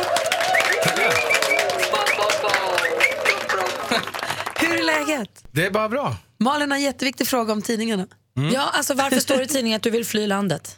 [4.61, 5.31] Hur är läget?
[5.53, 6.17] Det är bara bra.
[6.39, 8.07] Malin har en jätteviktig fråga om tidningarna.
[8.55, 10.77] Ja, alltså varför står det i tidningen att du vill fly landet?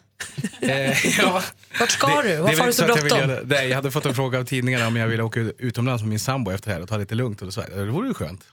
[0.60, 1.42] Eh, ja.
[1.80, 2.36] Vart ska Det- du?
[2.36, 3.38] Varför har du så jag bråttom?
[3.44, 6.20] Nej, jag hade fått en fråga av tidningarna om jag ville åka utomlands med min
[6.20, 7.40] sambo efter det här och ta lite lugnt.
[7.40, 8.44] Och då sa jag, det vore ju skönt.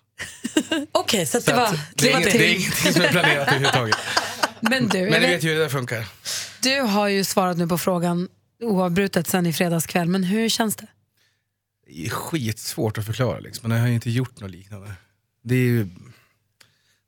[0.91, 1.80] Okej, så, att Så det var...
[1.95, 3.95] det, är inget, det är ingenting som är planerat överhuvudtaget.
[4.62, 6.06] Men du, jag Men ni vet- ju hur det där funkar.
[6.62, 8.30] du har ju svarat nu på frågan
[8.63, 10.88] oavbrutet sen i fredags kväll, men hur känns det?
[11.88, 13.69] Det är skitsvårt att förklara liksom.
[13.69, 14.93] Men jag har ju inte gjort något liknande.
[15.43, 15.88] Det är ju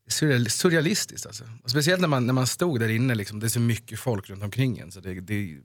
[0.10, 1.44] surrealistiskt alltså.
[1.64, 4.30] Och speciellt när man, när man stod där inne, liksom, det är så mycket folk
[4.30, 4.92] runt omkring en.
[4.92, 5.58] Så det, det,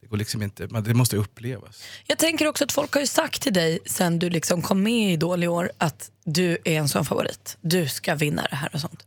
[0.00, 1.82] det går liksom inte, man, det måste upplevas.
[2.06, 5.10] Jag tänker också att folk har ju sagt till dig sen du liksom kom med
[5.10, 7.56] i Idol i år att du är en sån favorit.
[7.60, 9.06] Du ska vinna det här och sånt.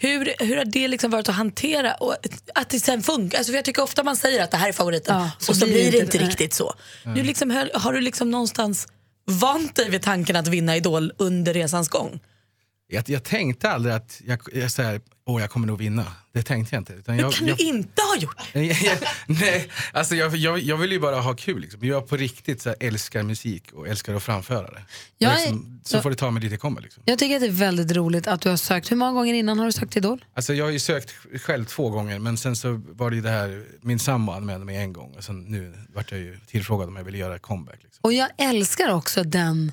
[0.00, 2.16] Hur, hur har det liksom varit att hantera och
[2.54, 3.38] att det sen funkar?
[3.38, 5.66] Alltså för jag tycker ofta man säger att det här är favoriten Ja, och så
[5.66, 6.28] blir det inte nej.
[6.28, 6.74] riktigt så.
[7.04, 7.18] Mm.
[7.18, 8.88] Du liksom, har du liksom någonstans
[9.24, 12.20] vant dig vid tanken att vinna Idol under resans gång?
[12.90, 16.04] Jag, jag tänkte aldrig att jag, jag, så här, Åh, jag kommer nog vinna.
[16.32, 16.92] Det tänkte jag inte.
[16.92, 19.00] Utan Hur jag, kan jag, du inte ha gjort det?
[19.26, 21.60] Nej, alltså jag, jag, jag vill ju bara ha kul.
[21.60, 21.80] Liksom.
[21.84, 24.82] Jag på riktigt så här, älskar musik och älskar att framföra det.
[25.18, 26.80] Jag liksom, så får det ta mig dit det kommer.
[26.80, 27.02] Liksom.
[27.06, 28.90] Jag tycker att det är väldigt roligt att du har sökt.
[28.90, 30.24] Hur många gånger innan har du sökt Idol?
[30.34, 33.30] Alltså, jag har ju sökt själv två gånger men sen så var det ju det
[33.30, 36.96] här, min sambo anmälde mig en gång och sen nu vart jag ju tillfrågad om
[36.96, 37.78] jag ville göra comeback.
[37.82, 38.00] Liksom.
[38.00, 39.72] Och jag älskar också den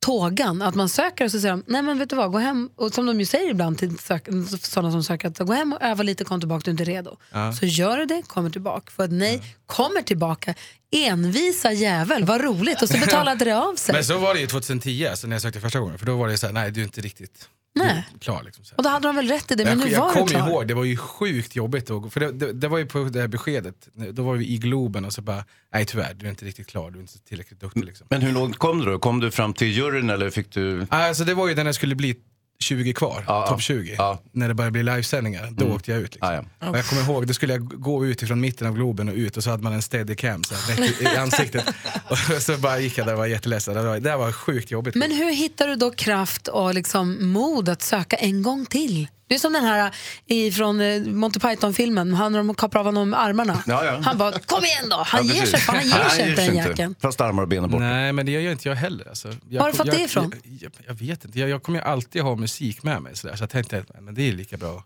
[0.00, 2.70] tågan, att man söker och så säger de, nej men vet du vad, gå hem,
[2.76, 4.28] och som de ju säger ibland till sök,
[4.62, 7.16] sådana som söker, att gå hem och öva lite, kom tillbaka, du är inte redo.
[7.32, 7.52] Ja.
[7.52, 8.90] Så gör du det, kommer tillbaka.
[8.90, 10.54] För ett nej, kommer tillbaka,
[10.90, 13.92] envisa jävel, vad roligt, och så betalade det av sig.
[13.92, 16.28] Men så var det ju 2010 alltså, när jag sökte första gången för då var
[16.28, 17.48] det så här, nej du är inte riktigt
[17.84, 18.08] Nej.
[18.20, 18.42] klar.
[18.44, 18.64] Liksom.
[18.76, 20.48] Och då hade de väl rätt i det, men jag nu jag var du kommer
[20.50, 21.90] ihåg, det var ju sjukt jobbigt.
[21.90, 24.58] Att, för det, det, det var ju på det här beskedet, då var vi i
[24.58, 27.60] Globen och så bara, nej tyvärr, du är inte riktigt klar, du är inte tillräckligt
[27.60, 27.84] duktig.
[27.84, 28.06] Liksom.
[28.10, 28.98] Men hur långt kom du då?
[28.98, 30.86] Kom du fram till juryn eller fick du...
[30.90, 32.16] Alltså det var ju när det skulle bli
[32.60, 33.96] 20 kvar, Ja, topp 20.
[34.32, 35.76] När det började bli livesändningar, då Mm.
[35.76, 36.14] åkte jag ut.
[36.14, 36.34] Liksom.
[36.34, 36.68] Ja, ja.
[36.70, 39.36] Och jag kommer ihåg, då skulle jag gå ut ifrån mitten av Globen och ut
[39.36, 41.64] och så hade man en steadicam så här, rätt i, i ansiktet.
[42.10, 43.74] och så bara gick jag där och var jätteledsen.
[43.74, 44.94] Det var, det var sjukt jobbigt.
[44.94, 49.08] Men hur hittar du då kraft och liksom mod att söka en gång till?
[49.28, 49.94] Det är som den här
[50.26, 53.62] i- från eh, Monty Python-filmen, han när de kapar av honom armarna.
[53.66, 53.98] Ja, ja.
[54.04, 54.96] Han bara, kom igen då!
[55.06, 56.94] Han Ja, ger sig, han ger sig Nej, inte ger den sig jäkeln.
[57.00, 57.84] Fast armar och ben är borta.
[57.84, 59.08] Nej, men det gör inte jag heller.
[59.08, 60.32] Alltså, jag, Var har du fått jag, det ifrån?
[60.44, 61.38] Jag, jag, jag vet inte.
[61.38, 63.16] Jag, jag kommer ju alltid ha musik med mig.
[63.16, 64.84] Så, där, så jag tänkte att men det är lika bra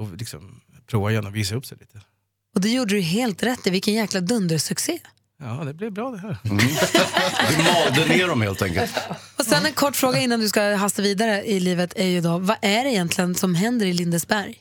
[0.00, 2.00] att liksom, prova igen och visa upp sig lite.
[2.54, 4.98] Och det gjorde du helt rätt i, vilken jäkla dundersuccé.
[5.42, 6.38] Ja, det blev bra det här.
[6.42, 6.50] Du
[7.62, 8.92] malde ner dem helt enkelt.
[9.38, 12.38] Och sen en kort fråga innan du ska hasta vidare i livet är ju då,
[12.38, 14.58] vad är det egentligen som händer i Lindesberg?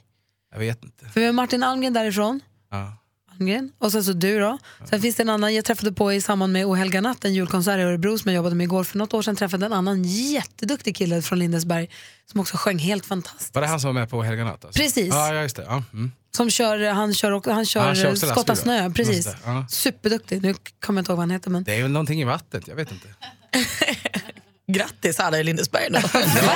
[0.51, 1.05] Jag vet inte.
[1.09, 2.39] För vi har Martin Almgren därifrån.
[2.71, 2.97] Ja.
[3.31, 3.71] Almgren.
[3.77, 4.57] Och sen så du då.
[4.89, 7.77] Sen finns det en annan, jag träffade på i samband med Ohelga natt, en julkonsert
[7.79, 8.83] i Örebro som jag jobbade med igår.
[8.83, 11.89] För något år sedan träffade jag en annan jätteduktig kille från Lindesberg
[12.31, 13.55] som också sjöng helt fantastiskt.
[13.55, 14.65] Var det han som var med på Helga natt?
[14.65, 14.81] Alltså?
[14.81, 15.07] Precis.
[15.07, 15.63] Ja, ja, just det.
[15.63, 15.83] Ja.
[15.93, 16.11] Mm.
[16.37, 19.25] Som kör, han kör, också- han kör, Han kör också skotta lastbil, snö, precis.
[19.25, 19.65] Det, ja.
[19.69, 20.41] Superduktig.
[20.41, 21.63] Nu kommer jag inte ihåg vad han heter men.
[21.63, 23.07] Det är väl någonting i vattnet, jag vet inte.
[24.67, 25.99] Grattis alla i Lindesberg då.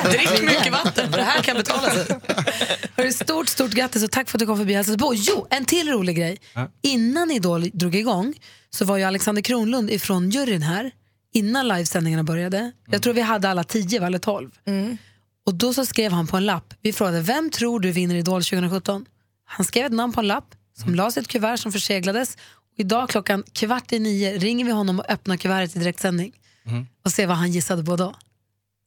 [0.09, 2.05] Drick mycket vatten för det här kan betala sig.
[2.97, 5.13] Hörru, stort, stort grattis och tack för att du kom förbi och hälsade på.
[5.15, 6.37] Jo, en till rolig grej.
[6.81, 8.33] Innan Idol drog igång
[8.69, 10.91] så var ju Alexander Kronlund ifrån juryn här
[11.33, 12.71] innan livesändningarna började.
[12.91, 14.49] Jag tror vi hade alla tio eller tolv.
[15.45, 18.43] Och då så skrev han på en lapp, vi frågade vem tror du vinner Idol
[18.43, 19.05] 2017?
[19.45, 22.35] Han skrev ett namn på en lapp som lades i ett kuvert som förseglades.
[22.35, 26.33] Och idag klockan kvart i nio ringer vi honom och öppnar kuvertet i direktsändning
[27.05, 28.15] och ser vad han gissade på då.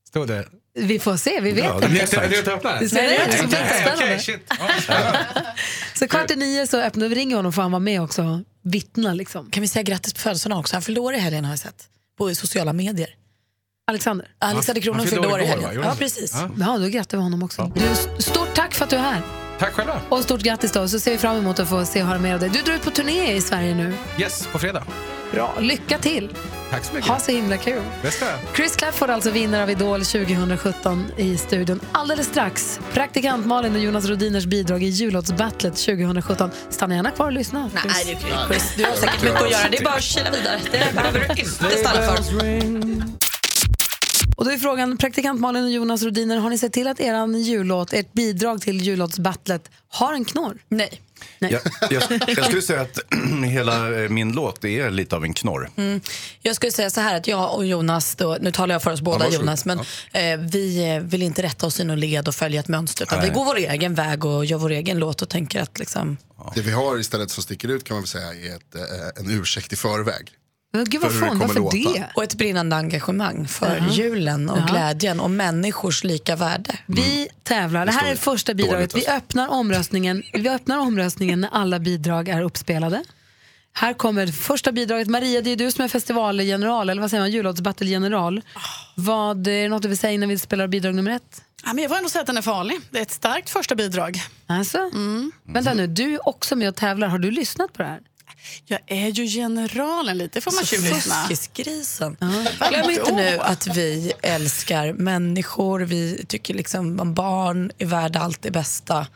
[0.09, 0.49] Stod det?
[0.75, 2.17] Vi får se, vi vet Ja, det inte.
[2.17, 2.29] det är?
[2.29, 4.19] Det ut som Nej, jättespännande.
[5.95, 8.41] Så kvart i nio så öppnar vi ringer honom för han var med också och
[8.63, 9.51] vittna liksom.
[9.51, 10.77] Kan vi säga grattis på födelsedagen också?
[10.77, 11.89] Han fyllde år i helgen har jag sett.
[12.19, 13.09] På sociala medier.
[13.87, 14.29] Alexander?
[14.39, 15.71] Alexander Kronlund Han fyllde år i helgen.
[15.75, 15.97] Ja, det?
[15.97, 16.33] precis.
[16.35, 16.51] Ja.
[16.59, 17.73] Ja, då grattar vi honom också.
[17.75, 19.23] Du, stort tack för att du är här.
[19.59, 20.01] Tack själva.
[20.09, 22.35] Och stort grattis då, så ser vi fram emot att få se och höra mer
[22.35, 22.49] av dig.
[22.49, 23.95] Du drar ut på turné i Sverige nu.
[24.19, 24.83] Yes, på fredag.
[25.33, 26.35] Bra, lycka till.
[26.71, 27.11] Tack så mycket.
[27.11, 27.83] Ha så himla kul.
[28.03, 28.13] Jag.
[28.57, 31.81] Chris Clafford alltså vinnare av Idol 2017 i studion.
[31.93, 36.51] Alldeles strax, praktikant Malin och Jonas Rodiners bidrag i jullåtsbattlet 2017.
[36.71, 37.71] Stanna gärna kvar och lyssna.
[37.75, 38.33] Nej, det är okej.
[38.49, 39.69] Chris, du har säkert mycket att göra.
[39.71, 40.61] Det är bara att kila vidare.
[40.73, 43.28] Det behöver du inte stanna för.
[44.39, 47.37] Och då är frågan, praktikant Malin och Jonas Rodiner, har ni sett till att er
[47.37, 50.59] jullåt, ert bidrag till jullåtsbattlet har en knorr?
[50.69, 51.01] Nej.
[51.39, 52.99] Jag, jag, jag skulle säga att
[53.45, 55.71] hela eh, min låt är lite av en knorr.
[55.77, 56.01] Mm.
[56.43, 59.01] Jag skulle säga så här att jag och Jonas, då, nu talar jag för oss
[59.01, 59.41] båda varsågod.
[59.41, 59.79] Jonas, men
[60.13, 63.21] eh, vi eh, vill inte rätta oss i någon led och följa ett mönster utan
[63.21, 63.35] vi Nej.
[63.35, 66.17] går vår egen väg och gör vår egen låt och tänker att liksom...
[66.55, 69.41] Det vi har istället som sticker ut kan man väl säga är ett, eh, en
[69.41, 70.31] ursäkt i förväg.
[70.73, 71.77] Gud vad fan, varför låta.
[71.77, 72.07] det?
[72.15, 73.91] Och ett brinnande engagemang för Jaha.
[73.93, 74.67] julen och Jaha.
[74.67, 76.79] glädjen och människors lika värde.
[76.87, 77.87] Vi tävlar.
[77.87, 78.95] Det här är första bidraget.
[78.95, 80.23] Vi Dåligt, öppnar, omröstningen.
[80.33, 83.05] vi öppnar omröstningen när alla bidrag är uppspelade.
[83.73, 85.09] Här kommer första bidraget.
[85.09, 88.43] Maria, det är du som är festivalgeneral, eller vad säger man, jullåtsbattlegeneral.
[88.95, 91.43] Vad är det något du vill säga innan vi spelar bidrag nummer ett?
[91.65, 92.79] Ja, men jag får ändå säga att den är farlig.
[92.91, 94.23] Det är ett starkt första bidrag.
[94.47, 94.91] Alltså?
[95.45, 97.09] Vänta nu, du är också med och tävlar.
[97.09, 98.01] Har du lyssnat på det här?
[98.67, 101.15] Jag är ju generalen lite, får man Så tjuvlyssna.
[101.15, 102.17] Fuskisgrisen.
[102.69, 105.81] Glöm inte nu att vi älskar människor.
[105.81, 109.07] Vi tycker liksom att barn är värda allt det bästa.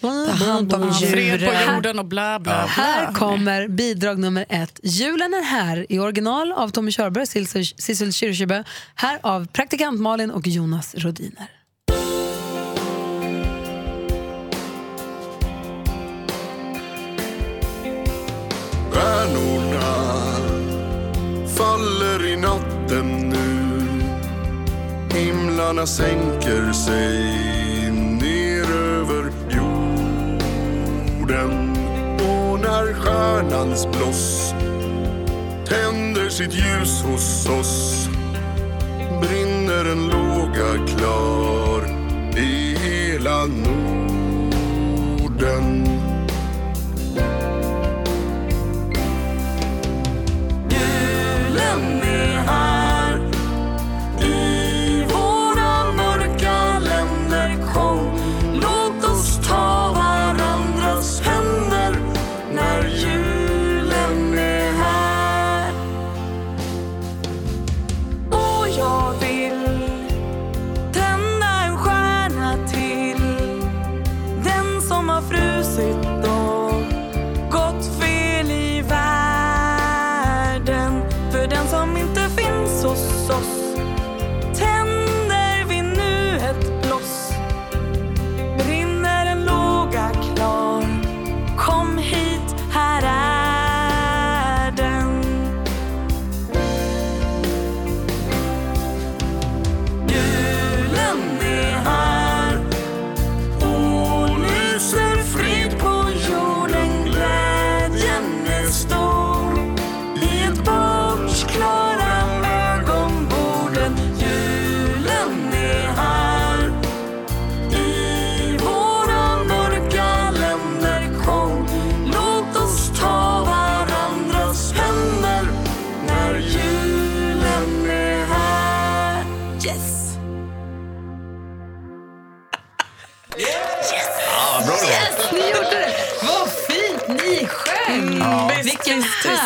[0.00, 1.66] Ta hand om Fred djuren.
[1.66, 2.66] på jorden och bla bla bla.
[2.66, 4.80] Här kommer bidrag nummer ett.
[4.82, 8.64] Julen är här i original av Tommy Körberg, Sissel Sissel Kyrkjebø.
[8.94, 11.59] Här av praktikant Malin och Jonas Rodiner.
[19.10, 19.90] Stjärnorna
[21.46, 23.80] faller i natten nu.
[25.18, 27.18] Himlarna sänker sig
[27.90, 30.50] ner över jorden.
[32.18, 34.54] Och när stjärnans bloss
[35.68, 38.08] tänder sitt ljus hos oss
[39.20, 41.84] brinner en låga klar
[42.36, 43.80] i hela Norden.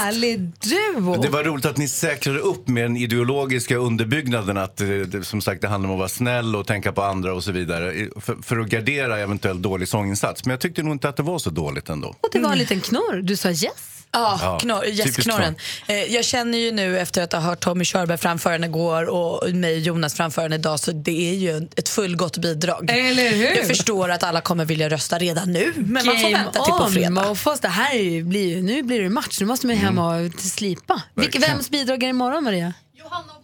[0.04, 1.22] Härlig duo.
[1.22, 5.60] Det var roligt att ni säkrade upp med den ideologiska underbyggnaden att eh, som sagt
[5.60, 8.58] det handlar om att vara snäll och tänka på andra och så vidare för, för
[8.58, 10.44] att gardera eventuell dålig sånginsats.
[10.44, 12.08] Men jag tyckte nog inte att det var så dåligt ändå.
[12.08, 13.22] Och det var en liten knorr.
[13.22, 13.93] Du sa yes.
[14.14, 15.54] Ja, Ja, knorr, typiskt yes-knorren.
[15.86, 19.54] Eh, jag känner ju nu efter att ha hört Tommy Körberg framföra den igår och
[19.54, 22.90] mig och Jonas framföra den idag så det är ju ett fullgott bidrag.
[22.90, 23.56] Eller hur?
[23.56, 26.74] Jag förstår att alla kommer vilja rösta redan nu men man får Game vänta till
[26.74, 27.10] på fredag.
[27.10, 27.60] Mofos.
[27.60, 29.40] Det här är ju, blir ju, nu blir det match.
[29.40, 31.02] Nu måste man ju hem och slipa.
[31.14, 31.50] Verkligen.
[31.50, 32.72] vems bidrag är det imorgon, Maria?
[32.98, 33.43] Johanna och.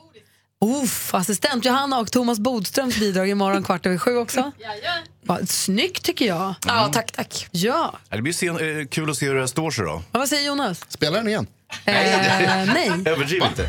[0.64, 4.52] Uff, assistent Johanna och Thomas Bodströms bidrag imorgon kvart över sju också.
[5.22, 6.54] Va, snyggt tycker jag.
[6.66, 7.46] Ja, tack, tack.
[7.50, 7.94] Ja.
[8.10, 10.02] Ja, Det blir sen, eh, kul att se hur det här står sig då.
[10.12, 10.84] Ja, Vad säger Jonas?
[10.88, 11.46] Spelar den igen?
[11.84, 11.94] Eh,
[12.74, 12.90] nej.
[13.06, 13.68] Överdriv inte.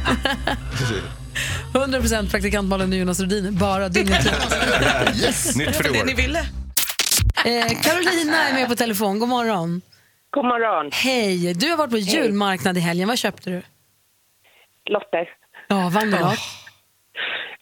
[1.74, 3.58] 100% praktikantmalen och Jonas Rhodin.
[3.58, 4.54] Bara dygnet runt.
[5.16, 5.56] yes.
[5.56, 6.16] Nytt för i år.
[6.16, 6.40] ville.
[7.46, 9.20] Eh, Carolina är med på telefon.
[9.20, 9.82] God morgon.
[10.32, 10.90] God morgon.
[10.94, 11.54] Hej.
[11.54, 13.08] Du har varit på julmarknad i helgen.
[13.08, 13.62] Vad köpte du?
[14.90, 15.30] Lotter.
[15.68, 16.40] Ja, vann du något?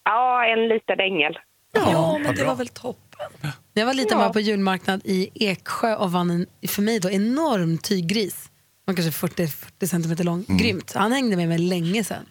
[0.03, 1.33] Ja, en liten ängel.
[1.73, 3.51] Ja, men det var väl toppen.
[3.73, 4.25] Jag var liten Ja.
[4.25, 8.49] var på julmarknad i Eksjö och vann en, för mig då, enorm tyggris.
[8.88, 10.45] Man kanske 40, 40 centimeter lång.
[10.49, 10.57] Mm.
[10.57, 10.93] Grymt.
[10.95, 12.25] Han hängde med mig länge sen.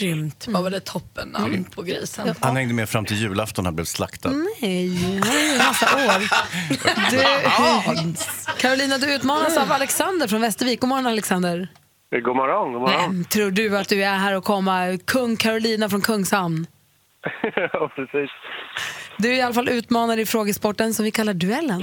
[0.00, 0.46] Grymt.
[0.48, 2.34] Var väl det toppen namn på grisen?
[2.40, 4.30] Han hängde med fram till julafton, han blev slaktad.
[4.30, 6.30] Nej, han är ju en massa år.
[7.10, 8.14] Du,
[8.60, 10.80] Carolina, du utmanas av Alexander från Västervik.
[10.80, 11.68] God morgon Alexander.
[12.20, 13.00] God morgon, god morgon.
[13.00, 14.98] Vem tror du att du är här och komma?
[15.04, 16.66] Kung Carolina från Kungshamn.
[17.72, 18.30] ja, precis.
[19.18, 21.82] Du är i alla fall utmanare i frågesporten som vi kallar duellen.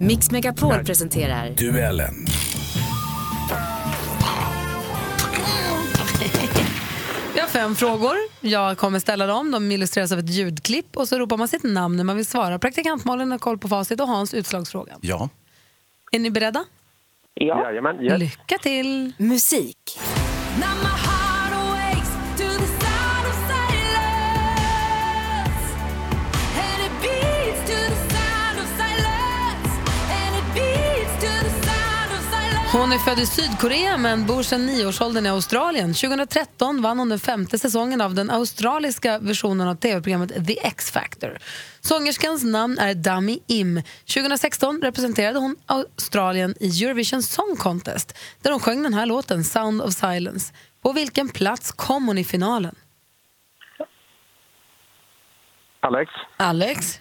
[0.00, 2.14] Mix Megapol presenterar Duellen.
[7.34, 8.16] Vi har fem frågor.
[8.40, 9.50] Jag kommer ställa dem.
[9.50, 12.58] De illustreras av ett ljudklipp och så ropar man sitt namn när man vill svara.
[12.58, 14.92] Praktikantmalen har koll på facit och Hans utslagsfråga.
[15.00, 15.28] Ja.
[16.12, 16.64] Är ni beredda?
[17.34, 17.62] Ja.
[17.62, 18.18] Jajamän, yes.
[18.18, 19.12] Lycka till!
[19.18, 19.98] musik.
[32.80, 35.94] Hon är född i Sydkorea men bor sedan nioårsåldern i Australien.
[35.94, 41.38] 2013 vann hon den femte säsongen av den australiska versionen av tv-programmet The X-Factor.
[41.80, 43.82] Sångerskans namn är Dami Im.
[44.14, 49.82] 2016 representerade hon Australien i Eurovision Song Contest där hon sjöng den här låten, Sound
[49.82, 50.54] of Silence.
[50.82, 52.74] På vilken plats kom hon i finalen?
[55.80, 57.00] Alex, Alex?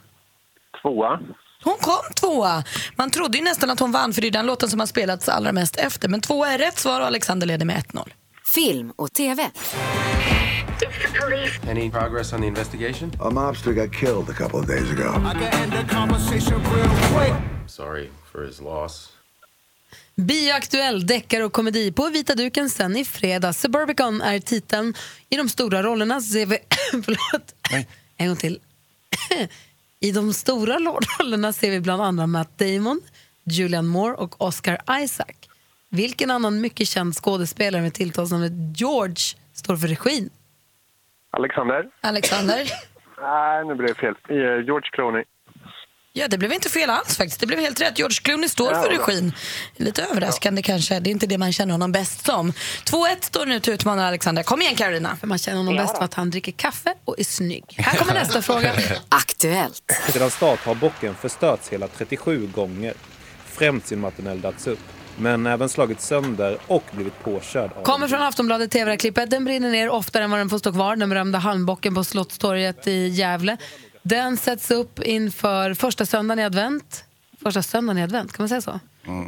[0.81, 1.19] tvåa.
[1.67, 2.63] Hon kom tvåa.
[2.95, 5.29] Man trodde ju nästan att hon vann för det är den låten som har spelats
[5.29, 6.09] allra mest efter.
[6.09, 8.09] Men tvåa är rätt svar och Alexander leder med 1-0.
[8.55, 9.49] Film och TV.
[11.69, 13.11] Any progress on the investigation?
[13.21, 15.13] A mobster got killed a couple of days ago.
[17.67, 19.09] Sorry for his loss.
[20.15, 23.61] Bioaktuell deckare och komedi på vita duken sen i fredags.
[23.61, 24.93] Suburbicon är titeln.
[25.29, 26.57] I de stora rollerna ser vi...
[26.91, 27.55] förlåt.
[28.17, 28.59] En gång till.
[29.99, 30.77] I de stora
[31.19, 33.01] rollerna ser vi bland andra Matt Damon,
[33.43, 35.35] Julian Moore och Oscar Isaac.
[35.89, 39.15] Vilken annan mycket känd skådespelare med tilltalsnamnet George
[39.53, 40.29] står för regin?
[41.29, 41.89] Alexander.
[42.01, 42.63] Alexander?
[43.21, 44.15] Nej, nu blev det fel.
[44.29, 45.23] Eh, George Clooney.
[46.17, 47.39] Ja, det blev inte fel alls faktiskt.
[47.39, 47.99] Det blev helt rätt.
[47.99, 49.33] George Clooney står Ja, för regin.
[49.75, 50.99] Lite överraskande kanske.
[50.99, 52.53] Det är inte det man känner honom bäst som.
[52.85, 54.43] 2-1 står nu till utmanare Alexander.
[54.43, 55.17] Kom igen Carolina.
[55.19, 57.63] För man känner honom bäst för att han dricker kaffe och är snygg.
[57.77, 58.73] Här kommer nästa fråga.
[59.09, 59.91] Aktuellt.
[60.13, 62.93] Sedan start har bocken förstörts hela 37 gånger.
[63.45, 64.79] Främst genom att den eldats upp.
[65.19, 69.29] Men även slagits sönder och blivit påkörd av Kommer från Aftonbladet TV-klippet.
[69.29, 70.95] Den brinner ner oftare än vad den får stå kvar.
[70.95, 73.57] Den berömda halmbocken på Slottstorget i Gävle.
[74.07, 77.05] Den sätts upp inför första söndagen i advent.
[77.43, 78.79] Första söndagen i advent, kan man säga så?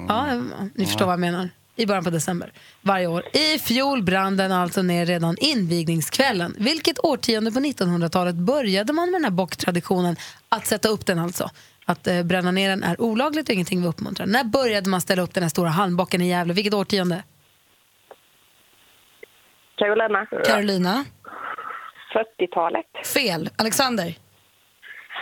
[0.07, 0.41] Ja,
[0.75, 1.49] ni förstår vad jag menar.
[1.75, 2.51] I början på december
[2.81, 3.23] varje år.
[3.33, 6.55] I fjol brann den alltså ner redan invigningskvällen.
[6.57, 10.15] Vilket årtionde på 1900-talet började man med den här bocktraditionen
[10.49, 11.49] att sätta upp den alltså?
[11.85, 14.25] Att eh, bränna ner den är olagligt och ingenting vi uppmuntrar.
[14.25, 16.53] När började man ställa upp den här stora halmbocken i Gävle?
[16.53, 17.23] Vilket årtionde?
[19.77, 20.25] Carolina.
[20.45, 21.05] Carolina?
[22.13, 23.07] 40-talet.
[23.13, 23.49] Fel.
[23.55, 24.15] Alexander?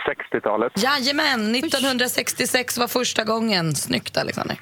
[0.08, 0.72] 60-talet.
[0.76, 3.74] Jajamän, 1966 var första gången.
[3.74, 4.56] Snyggt Alexander.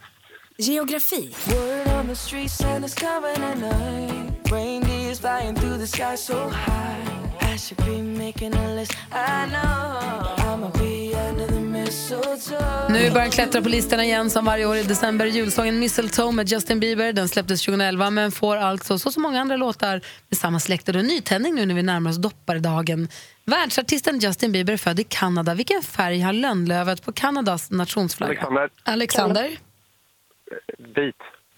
[0.59, 1.35] Geografi.
[1.47, 4.51] Word on the street, Santa's coming at night.
[4.51, 7.55] Reindeer's flying through the sky so high.
[7.55, 8.93] I should be making a list.
[9.13, 12.89] I know I'ma be under the mistletoe.
[12.93, 15.27] Nu börjar klättra på listorna igen som varje år i december.
[15.27, 17.13] Julsången Mistletoe med Justin Bieber.
[17.13, 20.89] Den släpptes 2011 men får alltså så som många andra låtar med samma släkt.
[20.89, 23.09] Och nytändning nu när vi närmar oss dopparedagen.
[23.51, 25.55] Världsartisten Justin Bieber är född i Kanada.
[25.55, 28.33] Vilken färg har lönnlövet på Kanadas nationsflagga?
[28.33, 28.71] Alexander.
[28.85, 29.59] Alexander?
[30.79, 31.15] Vit.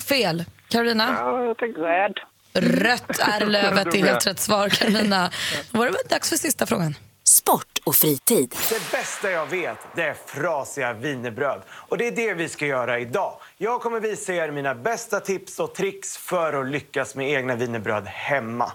[0.09, 0.45] Fel.
[0.69, 1.17] Carolina?
[1.19, 2.19] Ja, jag tänkte röd.
[2.55, 5.31] Rött är lövet, det är helt rätt svar Carolina.
[5.71, 6.95] Då var det väl dags för sista frågan.
[7.25, 8.55] Sport och fritid.
[8.71, 11.63] Det bästa jag vet det är frasiga wienerbröd.
[11.71, 13.41] Och det är det vi ska göra idag.
[13.57, 18.07] Jag kommer visa er mina bästa tips och tricks för att lyckas med egna wienerbröd
[18.07, 18.73] hemma.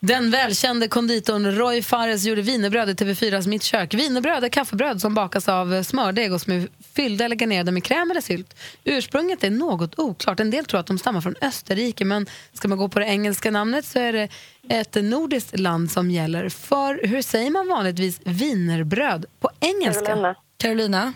[0.00, 3.94] Den välkände konditorn Roy Fares gjorde wienerbröd i TV4s Mitt kök.
[3.94, 8.10] Wienerbröd är kaffebröd som bakas av smördeg och som är fyllda eller garnerade med kräm
[8.10, 8.54] eller sylt.
[8.84, 10.40] Ursprunget är något oklart.
[10.40, 13.50] En del tror att de stammar från Österrike men ska man gå på det engelska
[13.50, 14.28] namnet så är det
[14.68, 16.48] ett nordiskt land som gäller.
[16.48, 20.06] För hur säger man vanligtvis wienerbröd på engelska?
[20.06, 20.34] Carolina.
[20.58, 21.12] Carolina?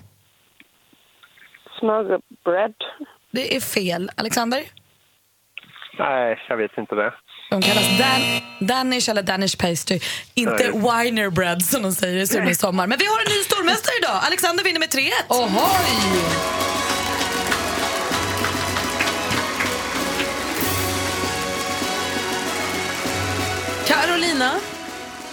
[1.81, 2.75] Smörbröd.
[3.31, 4.11] Det är fel.
[4.17, 4.63] Alexander?
[5.99, 7.13] Nej, jag vet inte det.
[7.53, 10.01] De kallas Dan Danish eller Danish pastry.
[10.35, 11.05] Inte Nej.
[11.05, 12.87] Wiener bread som de säger i i sommar.
[12.87, 14.21] Men vi har en ny stormästare idag.
[14.27, 15.11] Alexander vinner med 3-1.
[15.29, 15.73] Ohoj!
[23.87, 24.51] Carolina,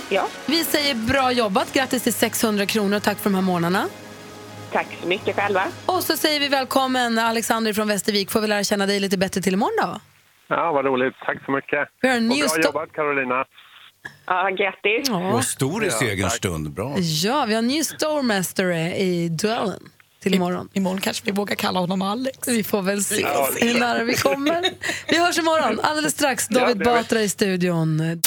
[0.09, 1.73] Ja, vi säger bra jobbat.
[1.73, 3.89] Grattis till 600 kronor och tack för de här månaderna.
[4.71, 5.63] tack så mycket själva.
[5.85, 8.31] Och så säger vi välkommen Alexander från Västervik.
[8.31, 9.99] Får vi lära känna dig lite bättre till imorgon då?
[10.49, 11.13] Ja, vad roligt.
[11.25, 11.89] Tack så mycket.
[12.01, 13.45] Vi har en Och ny bra jobbat, Carolina.
[14.25, 15.09] Ja, grattis.
[15.33, 16.71] Och stor i Ja, segerns stund.
[16.73, 16.95] Bra.
[16.97, 19.79] Ja, vi har en ny stormästare i duellen
[20.23, 20.69] till imorgon.
[20.73, 22.47] Imorgon kanske vi vågar kalla honom Alex.
[22.47, 23.49] Vi får väl se Ja.
[23.61, 24.65] hur nära vi kommer.
[25.07, 25.79] Vi hörs imorgon.
[25.83, 26.85] Alldeles strax Ja, David vi.
[26.85, 28.21] Batra i studion.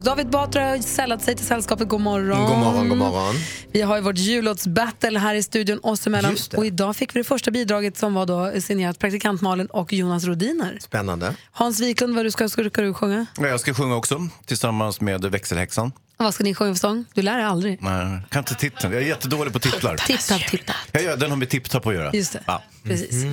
[0.00, 1.88] David Batra har sällat sig till sällskapet.
[1.88, 2.46] God morgon.
[2.46, 3.34] God morgon, god morgon.
[3.72, 6.36] Vi har ju vårt jullåtsbattle här i studion oss emellan.
[6.56, 10.24] Och idag fick vi det första bidraget som var då signerat praktikant Malin och Jonas
[10.24, 10.78] Rodiner.
[10.80, 11.34] Spännande.
[11.52, 13.26] Hans Wiklund, vad du ska, ska, du, ska du sjunga?
[13.38, 15.92] Ja, Jag ska sjunga också, tillsammans med växelhäxan.
[16.16, 17.04] Vad ska ni sjunga för sång?
[17.14, 17.78] Du lär dig aldrig.
[17.82, 18.92] Nej, kan inte titeln.
[18.92, 19.96] Jag är jättedålig på titlar.
[19.96, 20.76] Tipp-tapp, tipp-tapp.
[20.92, 22.10] Ja, ja, den har med tipp-tapp att göra.
[22.12, 22.42] Just det.
[22.46, 22.62] Ja.
[22.84, 23.24] Precis.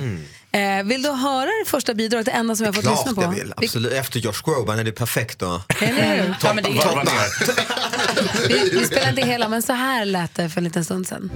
[0.52, 3.22] Eh, vill du höra det första bidraget, det enda som jag har fått lyssna på?
[3.22, 3.52] jag vill.
[3.56, 3.92] Absolut.
[3.92, 5.62] Efter Josh Groban är det perfekt då.
[5.80, 6.34] Eller hur?
[6.42, 8.48] Ja, men det är- Varva ner.
[8.48, 11.30] Vi, vi spelar inte hela, men så här lät det för en liten stund sedan.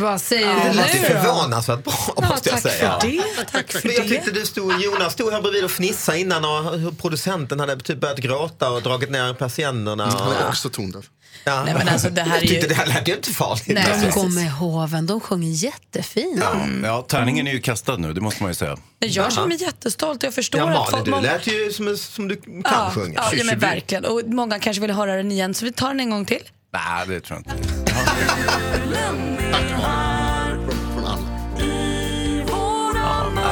[0.00, 1.20] Vad säger Det du ju nu då?
[1.20, 1.94] förvånansvärt bra
[2.30, 2.98] måste jag tack säga.
[3.00, 3.22] för det,
[3.52, 4.08] tack för Men jag det.
[4.08, 8.00] tyckte du stod, Jonas stod här bredvid och fnissade innan och hur producenten hade typ
[8.00, 10.06] börjat gråta och dragit ner persiennerna.
[10.06, 11.06] Han är också tondöv.
[11.44, 11.64] Ja.
[11.64, 13.64] Nej, men alltså, det här är jag tyckte ju- det här lät ju inte farligt.
[13.68, 14.06] Nej, Alltså.
[14.06, 16.42] de går med hoven, de sjunger jättefint.
[16.42, 18.76] Ja, ja, tärningen är ju kastad nu, det måste man ju säga.
[18.98, 21.04] Jag känner mig jättestolt och jag förstår Ja, att folk...
[21.04, 23.14] du lät ju som, som du kan ja, sjunga.
[23.16, 24.04] Ja, ja, men verkligen.
[24.04, 26.42] Och många kanske vill höra den igen, så vi tar den en gång till.
[26.72, 27.85] Nej, det tror jag inte.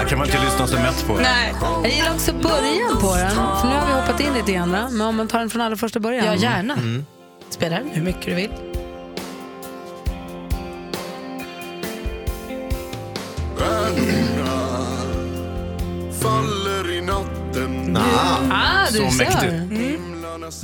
[0.03, 1.15] Det kan man inte lyssna så mätt på.
[1.15, 1.55] Nej.
[1.83, 4.71] Jag gillar också början på den, för nu har vi hoppat in lite grann.
[4.71, 6.27] Men om man tar den från allra första början.
[6.27, 6.75] Ja, gärna.
[6.75, 7.07] Mm.
[7.51, 8.51] Spela den hur mycket du vill.
[16.21, 17.99] Faller i natten.
[18.53, 19.25] Ah, du Så ser.
[19.25, 19.53] mäktigt.
[19.53, 20.14] Mm.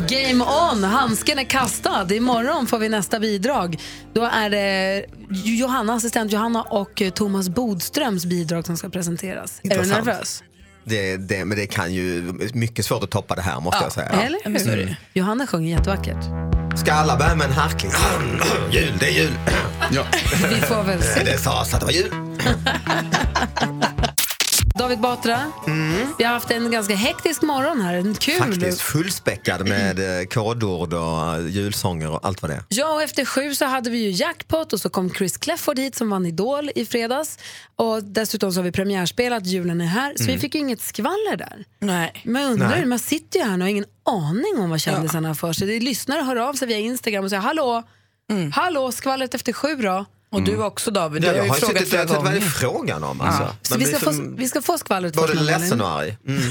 [0.08, 2.14] Game on, handsken är kastad.
[2.14, 3.80] Imorgon får vi nästa bidrag.
[4.12, 5.04] Då är det
[5.44, 9.60] Johanna, assistent Johanna och Thomas Bodströms bidrag som ska presenteras.
[9.62, 10.06] Är du Intressant.
[10.06, 10.42] nervös?
[10.84, 14.08] Det, det, men det kan ju mycket svårt att toppa det här måste jag säga.
[14.08, 14.76] Eller hur?
[14.76, 14.96] det.
[15.12, 16.24] Johanna sjunger jättevackert.
[16.78, 17.92] Ska alla börja med en harkling?
[18.70, 19.32] jul, det är jul.
[19.92, 20.04] Ja.
[20.50, 21.24] Vi får väl se.
[21.24, 22.12] Det sades att det var jul.
[24.90, 25.52] David Batra,
[26.18, 27.94] vi har haft en ganska hektisk morgon här.
[27.94, 28.34] En kul.
[28.38, 32.62] Faktiskt fullspäckad med eh, kodord och eh, julsånger och allt vad det är.
[32.68, 35.94] Ja, och efter sju så hade vi ju jackpot och så kom Chris Clefford hit
[35.94, 37.38] som vann Idol i fredags.
[37.76, 40.34] Och dessutom så har vi premiärspelat Julen är här, så Mm.
[40.34, 41.64] vi fick ju inget skvaller där.
[41.80, 42.12] Nej.
[42.24, 42.86] Men jag undrar, Nej.
[42.86, 45.66] man sitter ju här och har ingen aning om vad kändisarna har för sig.
[45.66, 47.82] Det är lyssnare hör av sig via Instagram och säger hallå,
[48.30, 48.52] Mm.
[48.52, 50.04] hallå, skvallret efter sju då?
[50.32, 52.26] Och du också David, du Ja, har jag ju har frågat suttit flera tänkt, vad
[52.26, 52.50] är det gånger.
[52.50, 53.20] frågan om?
[53.20, 53.56] Alltså.
[53.62, 56.16] Så Man vi ska, få, vi ska få skvallret både ledsen och arg.
[56.26, 56.42] Mm.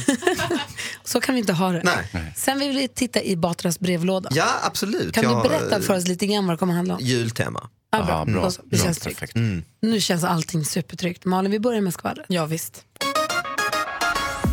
[1.04, 1.82] Så kan vi inte ha det.
[1.84, 2.34] Nej.
[2.36, 4.30] Sen vill vi titta i Batras brevlåda.
[4.34, 5.14] Ja, absolut.
[5.16, 7.00] Kan Jag, du berätta för oss lite grann vad det kommer handla om?
[7.02, 7.70] Jultema.
[7.92, 8.24] Ja, bra.
[8.28, 8.52] Ja, bra.
[8.52, 8.62] Så.
[8.66, 8.86] Det Bra.
[8.86, 9.36] känns tryggt.
[9.36, 9.64] Mm.
[9.82, 11.26] Nu känns allting supertryggt.
[11.26, 12.26] Malin, vi börjar med skvallret.
[12.30, 12.84] Ja, visst.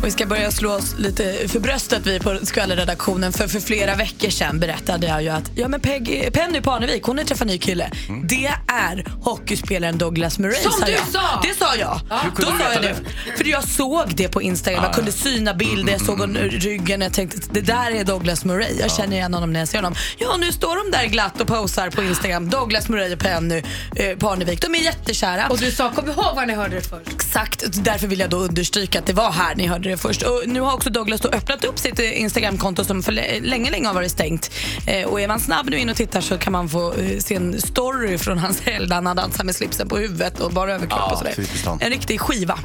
[0.07, 4.29] Vi ska börja slå oss lite för bröstet vi på skvallerredaktionen för för flera veckor
[4.29, 7.91] sedan berättade jag ju att ja, men Peg, Penny Parnevik hon har träffat ny kille.
[8.23, 10.61] Det är hockeyspelaren Douglas Murray.
[10.61, 11.07] Som du jag.
[11.07, 11.41] sa!
[11.43, 11.99] Det sa jag!
[12.35, 12.95] Kunde Då du sa jag det.
[13.37, 14.83] För jag såg det på Instagram.
[14.83, 15.17] Jag Ah, kunde ja.
[15.17, 18.77] syna bilder, jag såg honom ryggen och jag tänkte det där är Douglas Murray.
[18.79, 19.95] Jag känner igen honom när jag ser honom.
[20.17, 22.49] Ja, nu står de där glatt och posar på Instagram.
[22.49, 23.63] Douglas Murray och Penny
[23.95, 24.61] eh, Parnevik.
[24.61, 25.47] De är jättekära.
[25.47, 27.07] Och du sa, kom ihåg var ni hörde det först.
[27.15, 30.21] Exakt, därför vill jag då understryka att det var här ni hörde det det först.
[30.21, 33.71] Och nu har också Douglas då öppnat upp sitt eh, Instagramkonto som för lä- länge,
[33.71, 34.51] länge har varit stängt.
[34.87, 37.35] Eh, och är man snabb nu in och tittar så kan man få eh, se
[37.35, 40.99] en story från hans helg där han dansar med slipsen på huvudet och bara överkropp
[40.99, 41.77] Ja, och sådär.
[41.85, 42.59] En riktig skiva.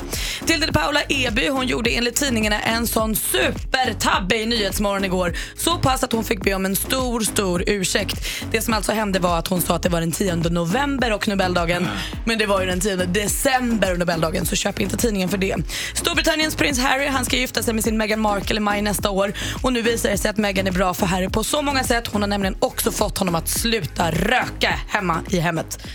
[0.46, 5.32] Tilde de Paula Eby hon gjorde enligt tidningarna en sån supertabbe i Nyhetsmorgon igår.
[5.56, 8.26] Så pass att hon fick be om en stor, stor ursäkt.
[8.50, 11.28] Det som alltså hände var att hon sa att det var den 10 november och
[11.28, 11.88] Nobeldagen.
[12.24, 15.56] Men det var ju den 10 december och Nobeldagen, så köp inte tidningen för det.
[15.94, 19.32] Storbritanniens prins Harry han ska gifta sig med sin Meghan Markle i maj nästa år.
[19.62, 22.08] Och nu visar det sig att Meghan är bra för Harry på så många sätt.
[22.12, 25.86] Hon har nämligen också fått honom att sluta röka hemma i hemmet.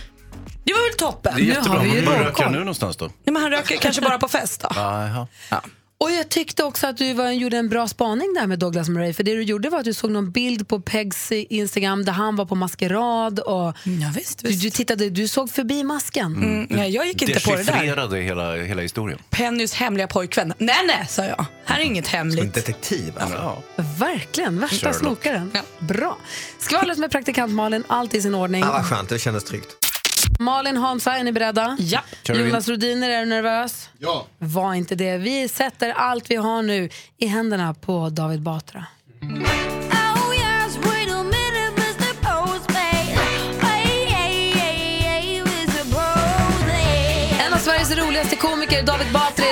[0.64, 1.34] Det var väl toppen?
[1.36, 1.78] Det är jättebra.
[1.80, 3.06] Var röker han nu någonstans då?
[3.06, 4.70] Nej, men han röker kanske bara på fest då.
[4.76, 5.28] Jaha.
[6.00, 9.14] Och jag tyckte också att du var, gjorde en bra spaning där med Douglas Murray.
[9.14, 12.36] För det du gjorde var att du såg någon bild på Pegs Instagram där han
[12.36, 13.40] var på maskerad.
[13.40, 16.36] Och ja, visst, Du, du, tittade, du såg förbi masken.
[16.36, 17.74] Mm, nej, jag gick inte på det där.
[17.74, 19.20] Dechiffrerade hela, hela historien.
[19.30, 20.54] Pennys hemliga pojkvän.
[20.58, 21.46] Nej, nej, sa jag.
[21.66, 22.54] Här är inget hemligt.
[22.54, 23.64] detektiv alltså.
[24.00, 24.96] Verkligen, värsta Sherlock.
[25.00, 25.52] snokaren.
[25.80, 26.18] Bra.
[26.60, 28.62] Skvallret med praktikant Malin, allt i sin ordning.
[28.62, 29.68] Ja, vad skönt, det kändes tryggt.
[30.40, 31.78] Malin, Hansa, är ni beredda?
[31.80, 32.00] Ja.
[32.24, 33.90] Jonas Rodiner, är du nervös?
[34.00, 34.26] Ja.
[34.38, 35.18] Var inte det.
[35.18, 38.86] Vi sätter allt vi har nu i händerna på David Batra.
[47.40, 49.47] En av Sveriges roligaste komiker, David Batra,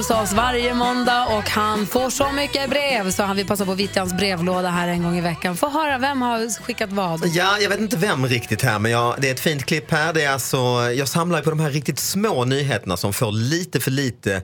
[0.00, 3.74] hos oss varje måndag och han får så mycket brev så han vill passa på
[3.74, 5.56] Vittjans brevlåda här en gång i veckan.
[5.56, 7.26] Få höra, vem har skickat vad?
[7.26, 10.12] Ja, jag vet inte vem riktigt här, men jag, det är ett fint klipp här.
[10.12, 10.56] Det är alltså,
[10.96, 14.42] jag samlar ju på de här riktigt små nyheterna som får lite för lite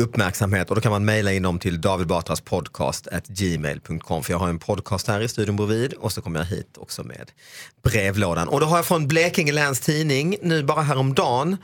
[0.00, 4.38] uppmärksamhet och då kan man mejla in dem till David Batras podcast gmail.com för jag
[4.38, 7.30] har en podcast här i studion bredvid och så kommer jag hit också med
[7.84, 8.48] brevlådan.
[8.48, 11.56] Och då har jag från Blekinge Läns Tidning nu bara häromdagen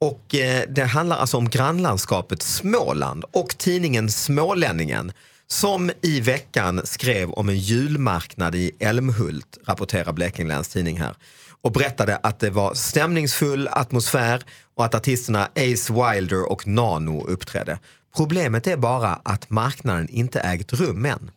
[0.00, 5.12] och eh, det handlar alltså om grannlandskapet Småland och tidningen Smålänningen
[5.46, 11.14] som i veckan skrev om en julmarknad i Älmhult, rapporterar Blekinge Läns Tidning här.
[11.62, 14.42] Och berättade att det var stämningsfull atmosfär
[14.74, 17.78] och att artisterna Ace Wilder och Nano uppträdde.
[18.16, 21.30] Problemet är bara att marknaden inte ägt rum än.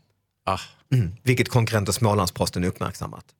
[0.45, 0.59] Ah.
[0.93, 3.25] Mm, vilket konkurrenten Smålandsposten uppmärksammat.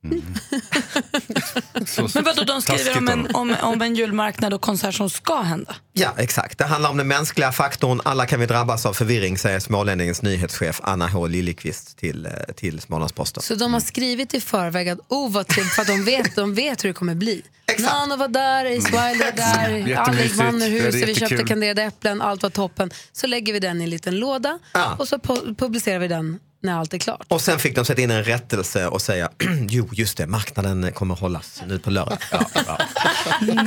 [2.14, 5.76] Men vadå, de skriver om en, om, om en julmarknad och konsert som ska hända?
[5.92, 6.58] Ja, exakt.
[6.58, 8.00] Det handlar om den mänskliga faktorn.
[8.04, 12.80] Alla kan vi drabbas av förvirring, säger Smålänningens nyhetschef Anna H Liljeqvist till, eh, till
[12.80, 13.42] Smålandsposten.
[13.42, 16.54] Så de har skrivit i förväg att oh vad trevligt, för att de vet, de
[16.54, 17.42] vet hur det kommer bli.
[17.78, 19.68] Nano var där, Ace Wilder där,
[20.66, 22.90] är huset, vi köpte kanderade äpplen, allt var toppen.
[23.12, 24.58] Så lägger vi den i en liten låda
[24.98, 27.26] och så pu- publicerar vi den när allt är klart.
[27.28, 29.30] Och sen fick de sätta in en rättelse och säga,
[29.68, 32.18] jo just det, marknaden kommer hållas nu på lördag.
[32.32, 32.78] Ja, ja.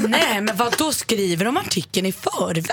[0.08, 2.64] Nej, men vad då skriver de artikeln i förväg?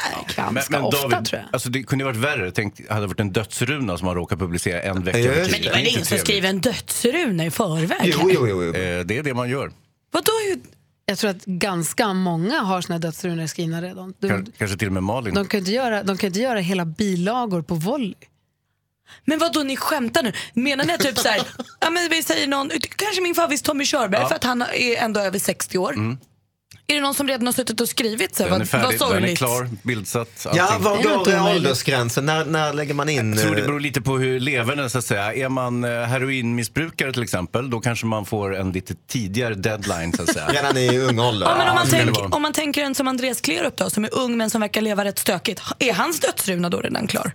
[0.50, 2.50] Men, men David, Alltså det kunde ju varit värre.
[2.50, 5.50] Tänk, hade det varit en dödsruna som har råkat publicera en vecka tidigt.
[5.52, 8.14] Men det var ingen som skriver en dödsruna i förväg.
[8.14, 9.70] Eh, Det är det man gör.
[10.12, 10.32] Vadå?
[11.06, 14.14] Jag tror att ganska många har sina dödsrunor skrivna redan.
[14.20, 15.34] De, Kans- Kanske till och med Malin.
[15.34, 18.14] de, kan inte göra, de kan inte göra hela bilagor på volley.
[19.24, 20.32] Men vad då ni skämtar nu?
[20.55, 21.42] Menar ni typ så här,
[21.80, 24.28] ja men vi säger någon, kanske min favorit Tommy Körberg Ja.
[24.28, 25.92] för att han är ändå över 60 år.
[25.92, 26.18] Mm.
[26.87, 29.14] Är det någon som redan har suttit och skrivit så Den är vad, färdig, vad
[29.14, 30.47] den är klar, bildsatt.
[30.55, 30.82] Ja, allting.
[30.85, 32.26] var går åldersgränsen?
[32.26, 33.32] När, när lägger man in?
[33.32, 35.35] Jag tror det eh, beror lite på hur leverne så att säga.
[35.35, 40.22] Är man eh, heroinmissbrukare till exempel, då kanske man får en lite tidigare deadline så
[40.22, 40.47] att säga.
[40.53, 41.47] Redan i ung ålder?
[41.47, 44.14] Ja, men om, man tänk, om man tänker en som Andreas Klerup då, som är
[44.14, 45.62] ung men som verkar leva rätt stökigt.
[45.78, 47.32] Är hans dödsruna då redan klar?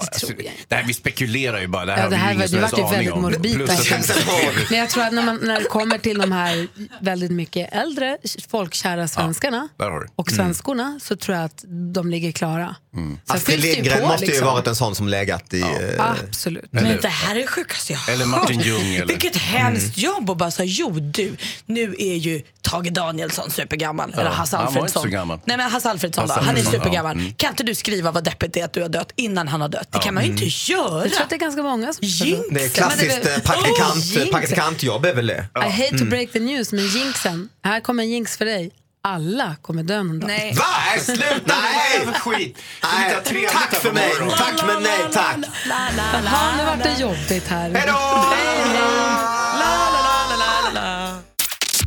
[0.00, 0.26] Alltså,
[0.68, 1.84] det här, vi spekulerar ju bara.
[1.84, 3.22] Det här Ja, har det vi här ingen var- som det aning väldigt om.
[3.22, 3.58] morbid.
[4.70, 6.66] Men jag tror att när, man, när det kommer till de här
[7.00, 8.18] väldigt mycket äldre
[8.50, 10.06] folkkära svenskarna Där har du.
[10.16, 12.76] och svenskorna så tror jag att de ligger klara.
[12.94, 14.46] Sen Astrid det ju Lindgren på, måste ju liksom.
[14.46, 15.60] varit en sån som legat i...
[15.60, 15.66] eh,
[15.98, 16.64] Absolut.
[16.70, 18.60] Men det här är det sjukaste jag har Eller Martin.
[18.60, 21.36] Ljung, eller- Vilket hemskt jobb och bara säga jo du,
[21.66, 24.10] nu är ju Tage Danielsson supergammal.
[24.14, 25.40] Ja, Eller Hasse han var inte Alfredsson.
[25.44, 27.16] Nej men Hasse Alfredsson då, Hasse han är Alfredsson, supergammal.
[27.16, 27.22] ja.
[27.22, 27.34] Mm.
[27.34, 29.68] Kan inte du skriva vad deppigt det är att du har dött innan han har
[29.68, 29.88] dött?
[29.92, 31.02] Det kan man ju inte göra.
[31.04, 32.40] Jag tror att det är ganska många som Jinx.
[32.50, 34.30] Det är klassiskt eh, praktikant, Oh, jinx.
[34.30, 35.46] praktikantjobb är väl det?
[35.56, 36.08] I hate to Mm.
[36.10, 37.48] break the news, men jinxen.
[37.64, 38.70] Här kommer en jinx för dig.
[39.02, 40.26] Alla kommer dö någon dag.
[40.26, 40.54] Nej.
[40.54, 40.64] Va?
[40.90, 41.54] Nej, Sluta!
[41.62, 42.14] Nej!
[42.20, 42.58] Skit!
[42.82, 43.14] Nej,
[43.52, 44.12] tack för mig!
[44.38, 45.36] Tack men nej tack!
[45.68, 47.70] Jaha, nu vart det jobbigt här.
[47.70, 48.80] Hej!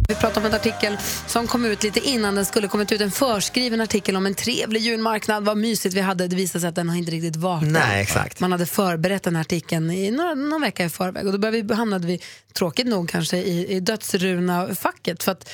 [0.07, 0.97] Vi pratar om en artikel
[1.27, 3.01] som kom ut lite innan den skulle kommit ut.
[3.01, 5.45] En förskriven artikel om en trevlig julmarknad.
[5.45, 6.27] Vad mysigt vi hade.
[6.27, 8.39] Det visade sig att den har inte riktigt varit Nej, exakt.
[8.39, 11.25] Man hade förberett den här artikeln i några, någon vecka i förväg.
[11.25, 12.21] Och då började vi, hamnade vi,
[12.53, 15.23] tråkigt nog kanske, i, i dödsruna-facket.
[15.23, 15.49] För att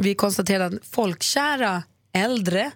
[0.00, 1.82] vi konstaterade att folkkära
[2.12, 2.70] äldre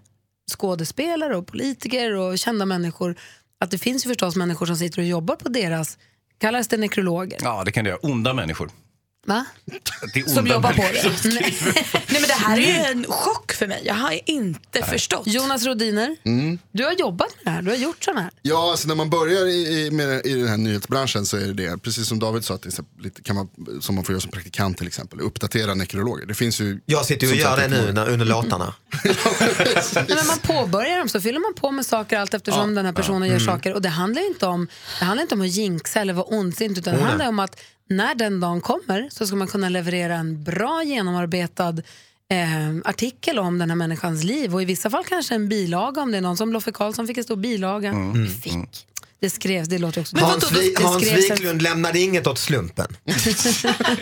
[0.50, 3.16] skådespelare och politiker och kända människor
[3.60, 5.98] att det finns ju förstås människor som sitter och jobbar på deras,
[6.38, 7.38] kallas det nekrologer?
[7.42, 8.00] Ja, det kan det göra.
[8.02, 8.70] Onda människor.
[9.26, 9.44] Va?
[10.14, 11.02] Det är Som jobbar på det.
[11.02, 11.72] som skriver.
[11.92, 13.82] Nej men det här är ju en chock för mig.
[13.84, 15.26] Jag har inte förstått.
[15.26, 16.58] Jonas Rodiner, Mm.
[16.72, 18.30] du har jobbat med det här, du har gjort sådana här.
[18.42, 21.52] Ja, alltså när man börjar i, i, med, i den här nyhetsbranschen så är det
[21.52, 23.48] det, precis som David sa, att det är så lite, kan man,
[23.80, 26.26] som man får göra som praktikant till exempel, uppdatera nekrologer.
[26.26, 28.74] Det finns ju, Jag sitter ju och gör sagt det nu när, under låtarna.
[29.94, 32.86] Nej, men man påbörjar dem så fyller man på med saker allt eftersom Ja, den
[32.86, 33.26] här personen ja.
[33.26, 33.46] gör Mm.
[33.54, 33.72] saker.
[33.74, 34.68] Och det handlar ju inte om,
[34.98, 37.08] det handlar inte om att jinxa eller vara ondsint utan det Oh, nej.
[37.08, 41.74] handlar om att när den dagen kommer så ska man kunna leverera en bra genomarbetad
[42.30, 46.12] eh, artikel om den här människans liv och i vissa fall kanske en bilaga om
[46.12, 47.88] det är någon som Loffe Karlsson fick en stor bilaga.
[47.88, 48.28] Mm.
[48.28, 48.86] Fick.
[49.20, 52.96] Det skrevs, det låter också Hans, det Vi, Hans Wiklund lämnade inget åt slumpen.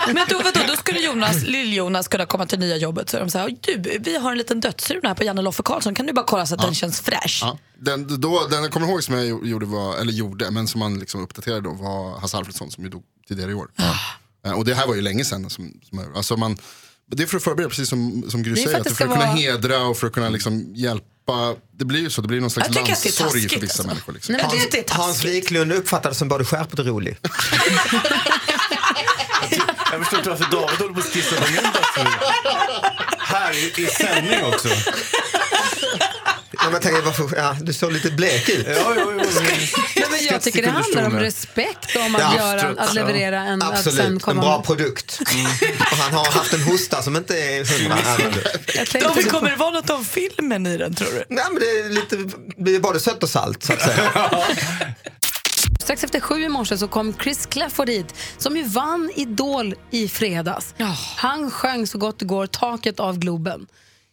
[0.06, 3.56] Men då, vadå, då skulle Jonas, lill-Jonas kunna komma till nya jobbet så de här,
[3.60, 6.46] du, vi har en liten dödsruna här på Janne Loffe Karlsson, kan du bara kolla
[6.46, 7.38] så att den känns fräsch?
[7.42, 7.58] Ja.
[7.78, 10.98] Den, då, den jag kommer ihåg som jag gjorde, var, eller gjorde, men som man
[10.98, 13.68] liksom uppdaterade då var Hasse Alfredsson som ju dog tidigare i år.
[14.46, 15.50] Eh, Och det här var ju länge sedan.
[15.50, 16.56] Som, som, alltså man,
[17.10, 19.10] det är för att förbereda, precis som, som Gry Det säger, att det för att
[19.12, 21.54] kunna vara- hedra och för att kunna liksom hjälpa.
[21.78, 23.86] Det blir ju så, det blir någon slags det landssorg för vissa alltså.
[23.86, 24.12] människor.
[24.12, 24.34] Liksom.
[24.42, 27.18] Hans, Hans Wiklund uppfattades som både skärpt och rolig.
[29.92, 31.44] Jag förstår inte varför David håller på att skissa på.
[33.18, 34.68] Här i, i sändning också.
[36.52, 38.66] Ja, men tänker, varför, ja, du såg lite blek ut.
[38.66, 39.42] Ja, jo, jo.
[40.10, 43.62] Men jag tycker det handlar om respekt om att, Ja, göra, att leverera en...
[43.62, 45.20] Att Absolut, sen en komma bra produkt.
[45.90, 49.08] Och han har haft en hosta som inte är hundra.
[49.08, 51.24] David, kommer det vara något om filmen i den tror du?
[51.28, 54.30] Nej, men det är lite, blir både sött och salt så att säga.
[55.82, 60.08] Strax efter sju i morse så kom Chris Clafford hit, som ju vann Idol i
[60.08, 60.74] fredags.
[61.16, 63.66] Han sjöng så gott det går Taket av Globen.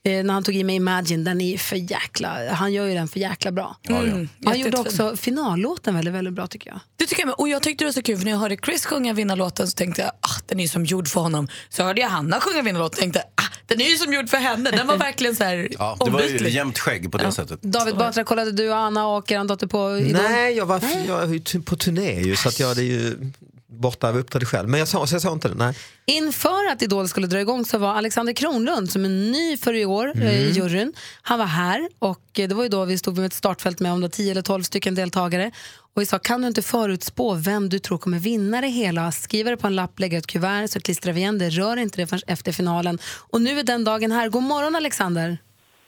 [0.10, 2.94] Eh, när han tog i med Imagine, den är ju för jäkla, han gör ju
[2.94, 3.78] den för jäkla bra.
[3.82, 4.02] Ja, ja.
[4.02, 4.30] Mm.
[4.46, 5.06] Han gjorde Jättefin.
[5.06, 6.80] också finallåten väldigt, väldigt bra tycker jag.
[6.96, 7.36] Det tycker jag med.
[7.38, 9.76] Och jag tyckte det var så kul för när jag hörde Chris sjunga vinnarlåten så
[9.76, 11.48] tänkte jag ah, den är ju som gjord för honom.
[11.70, 14.38] Så hörde jag Hanna sjunga vinnarlåten och tänkte ah, den är ju som gjord för
[14.38, 14.72] henne.
[14.72, 17.62] Den var verkligen så här Ja, det var ju jämnt skägg på det sättet.
[17.62, 20.22] David Batra, kollade du och Anna och er dotter på Idol?
[20.22, 23.32] Nej, jag var jag är på turné ju, så att jag hade ju
[23.70, 24.70] borta och uppträdde själv.
[24.70, 25.56] Men jag såg, så jag såg inte det.
[25.56, 25.76] Nej.
[26.06, 29.86] Inför att Idol skulle dra igång så var Alexander Kronlund, som är ny för i
[29.86, 30.28] år Mm.
[30.28, 33.26] eh, i juryn, han var här och eh, det var ju då vi stod med
[33.26, 35.52] ett startfält med om det var 10 eller 12 stycken deltagare.
[35.96, 39.12] Och vi sa, kan du inte förutspå vem du tror kommer vinna det hela?
[39.12, 41.50] Skriva det på en lapp, lägga ett kuvert, så klistrar vi igen det.
[41.50, 43.00] Rör inte det förrän efter finalen.
[43.30, 44.30] Och nu är den dagen här.
[44.30, 45.38] God morgon Alexander!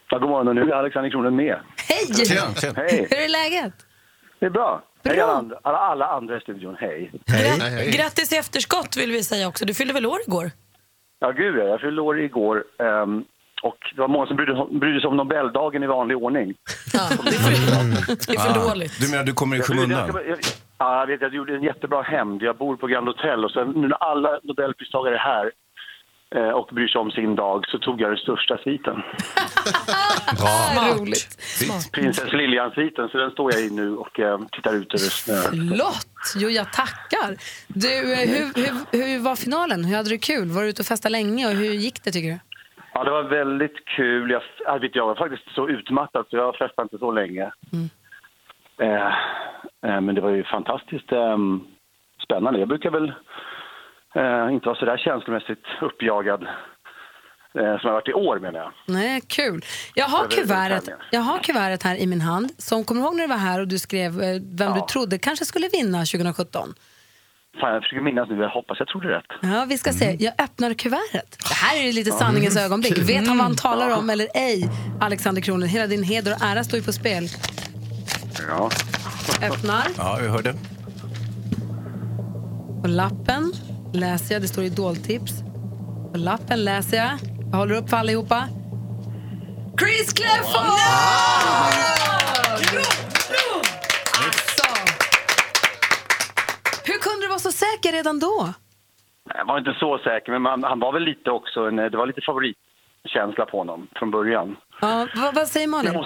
[0.09, 1.55] Ja, god morgon, och nu är Alexander Kronlund med.
[1.88, 2.25] Hej!
[2.25, 2.73] Tjena, tjena.
[2.75, 3.07] Hej.
[3.09, 3.73] Hur är läget?
[4.39, 4.84] Det är bra.
[5.04, 7.12] Hej alla andra, alla, alla andra i studion, hej.
[7.93, 9.66] Grattis i efterskott vill vi säga också.
[9.66, 10.52] Du fyllde väl år igår?
[11.20, 12.64] Ja, gud ja, jag fyllde år igår.
[12.80, 13.24] ehm,
[13.64, 16.54] och det var många som brydde, brydde sig om Nobeldagen i vanlig ordning.
[16.91, 18.99] Det är för Ah, dåligt.
[19.02, 20.10] Du menar du kommer i Jag brydde- skymundan?
[20.14, 20.39] jag- jag-
[20.78, 21.22] Ja, jag vet.
[21.22, 22.41] Jag gjorde en jättebra hämnd.
[22.41, 25.52] Jag bor på Grand Hotel och sen nu när alla Nobelpristagare är här
[26.53, 28.95] och bryr sig om sin dag så tog jag den största sviten.
[30.39, 30.95] Bra.
[30.99, 31.38] Roligt.
[31.91, 35.69] Prinsess Lilian-sviten, så den står jag i nu och eh, tittar ut över snön.
[35.75, 36.07] Flott!
[36.36, 37.36] Jo, jag tackar.
[37.67, 39.86] Du, eh, hur, hur, hur var finalen?
[39.86, 40.47] Hur hade du kul?
[40.47, 42.39] Var du ute och festade länge och hur gick det tycker du?
[42.93, 44.32] Ja, det var väldigt kul.
[44.32, 47.51] Jag, jag, vet, jag var faktiskt så utmattad så jag festade inte så länge.
[48.77, 49.07] Eh,
[49.86, 51.38] eh, men det var ju fantastiskt eh,
[52.23, 52.59] spännande.
[52.59, 53.13] Jag brukar väl
[54.16, 56.49] eh, inte vara så där känslomässigt uppjagad eh,
[57.53, 58.72] som jag har varit i år menar jag.
[58.88, 59.66] Nej, kul.
[59.95, 62.51] Jag har, kuvertet, jag har kuvertet här i min hand.
[62.57, 65.18] Som kommer du ihåg när du var här och du skrev eh, vem du trodde
[65.18, 66.74] kanske skulle vinna 2017?
[67.62, 68.36] Fan, jag försöker minnas nu.
[68.41, 69.26] Jag hoppas jag trodde rätt.
[69.41, 70.18] Ja, vi ska se.
[70.20, 71.38] Jag öppnar kuvertet.
[71.49, 72.16] Det här är lite Ja.
[72.16, 72.97] sanningens ögonblick.
[72.97, 73.55] Vet han vad han Mm.
[73.55, 73.97] talar Ja.
[73.97, 74.70] om eller ej?
[75.01, 77.24] Alexander Kronlund, hela din heder och ära står ju på spel.
[78.49, 78.70] Ja.
[79.47, 79.84] Öppnar.
[79.97, 80.53] Ja, jag hörde.
[82.82, 83.53] På lappen
[83.94, 85.32] läser jag, det står idoltips.
[86.12, 87.12] På lappen läser jag,
[87.52, 88.48] jag håller upp för allihopa.
[89.80, 90.80] Chris Clafford!
[94.26, 94.68] Alltså!
[96.86, 98.54] Hur kunde du vara så säker redan då?
[99.34, 102.08] Jag var inte så säker, men man, han var väl lite också en, det var
[102.08, 104.56] lite favoritkänsla på honom från början.
[104.82, 106.04] Ja, vad, vad säger Malin?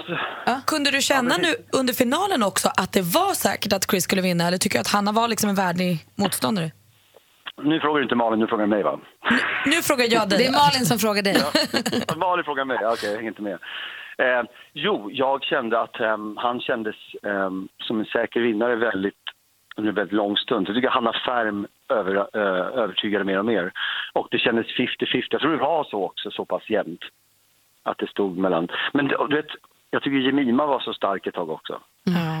[0.66, 4.46] Kunde du känna nu under finalen också att det var säkert att Chris skulle vinna
[4.46, 6.70] eller tycker du att Hanna var liksom en värdig motståndare?
[7.62, 9.00] Nu frågar du inte Malin, nu frågar du mig va?
[9.66, 10.38] Nu frågar jag dig.
[10.38, 11.36] Det är Malin som frågar dig.
[12.16, 13.58] Malin frågar mig, okej jag hänger inte med.
[14.18, 14.42] Eh,
[14.72, 19.14] jo, jag kände att ehm, han kändes ehm, som en säker vinnare väldigt,
[19.76, 20.68] under en väldigt lång stund.
[20.68, 23.72] Jag tycker Hanna Färm över, eh, övertygade mer och mer.
[24.12, 25.26] Och det kändes 50-50.
[25.30, 27.00] Jag tror det var så också, så pass jämnt.
[27.82, 28.68] Att det stod mellan...
[28.92, 29.46] Men du vet,
[29.90, 31.80] jag tycker Jemima var så stark ett tag också.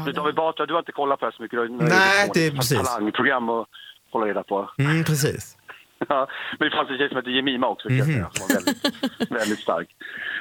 [0.06, 1.56] Du, David Batra, du har inte kollat på det här så mycket.
[1.56, 2.92] Du har Nej, ett det är precis.
[2.92, 3.68] talangprogram att
[4.10, 4.70] hålla reda på.
[4.78, 5.56] Mm, precis.
[6.08, 6.28] Ja,
[6.58, 9.88] men det fanns en tjej som hette Jemima också, säga, som var väldigt, väldigt stark.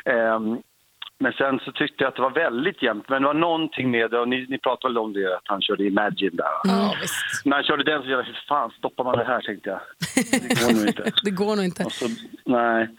[0.05, 0.57] Ehm,
[1.19, 3.09] men sen så tyckte jag att det var väldigt jämnt.
[3.09, 5.61] Men det var någonting med det, och ni, ni pratade väl om det, att han
[5.61, 6.45] körde Imagine där.
[6.63, 6.93] Ja,
[7.45, 9.79] När han körde den så jag, hur fan stoppar man det här tänkte jag.
[10.41, 11.11] Det går nog inte.
[11.23, 11.83] Det går nog inte.
[11.83, 12.05] Och så,
[12.45, 12.89] nej,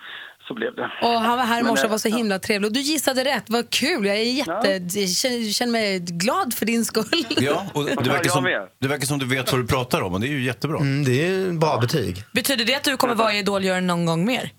[0.49, 0.91] så blev det.
[1.03, 2.69] Och han var här i morse och eh, var så himla trevlig.
[2.69, 4.07] Och du gissade rätt, vad kul.
[4.07, 7.25] Jag är jätte, jag känner, känner mig glad för din skull.
[7.41, 8.45] Ja, och det verkar, som,
[8.79, 10.79] det verkar som du vet vad du pratar om och det är ju jättebra.
[10.79, 12.17] Mm, det är bra betyg.
[12.33, 14.51] Betyder det att du kommer vara i Idoljuryn någon gång mer?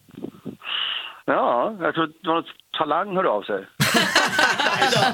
[1.25, 2.45] Ja, jag tror att det var något
[2.77, 3.65] talang hörde av sig.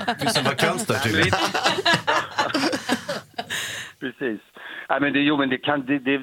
[0.08, 1.32] Det finns en vakans där tydligen.
[4.00, 4.42] Precis.
[4.90, 6.18] Nej, men det, jo, men det, kan, det, det,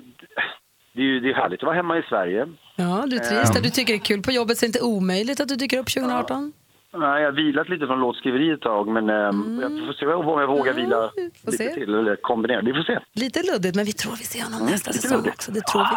[0.94, 2.46] det, är ju det är härligt att vara hemma i Sverige.
[2.81, 3.61] Ja, du trivs där.
[3.61, 5.78] Du tycker det är kul på jobbet, så det är inte omöjligt att du dyker
[5.78, 6.53] upp 2018.
[6.93, 9.61] Nej, jag har vilat lite från låtskriveri ett tag, men mm.
[9.62, 11.11] jag får se om jag vågar vila
[11.45, 11.74] får lite se.
[11.74, 12.61] till, eller kombinera.
[12.62, 12.99] Vi får se.
[13.12, 15.35] Lite luddigt, men vi tror vi ser honom nästa lite säsong luddigt.
[15.35, 15.53] också.
[15.53, 15.97] Det tror vi.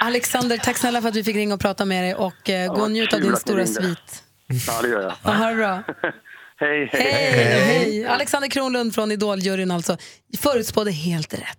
[0.00, 2.82] Alexander, tack snälla för att vi fick ringa och prata med dig och eh, gå
[2.82, 4.22] och njut av din stora svit.
[4.66, 5.12] Ja, det gör jag.
[5.24, 5.82] Ja, ha det bra.
[6.56, 8.06] hej, Hej, hej.
[8.06, 9.96] Alexander Kronlund från Idoljuryn alltså.
[10.38, 11.58] Förutspådde helt rätt.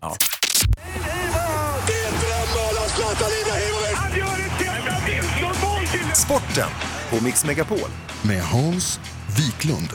[6.55, 6.71] Sporten
[7.09, 7.89] på Mix Megapol.
[8.21, 8.99] Med Hans
[9.37, 9.89] Wiklund.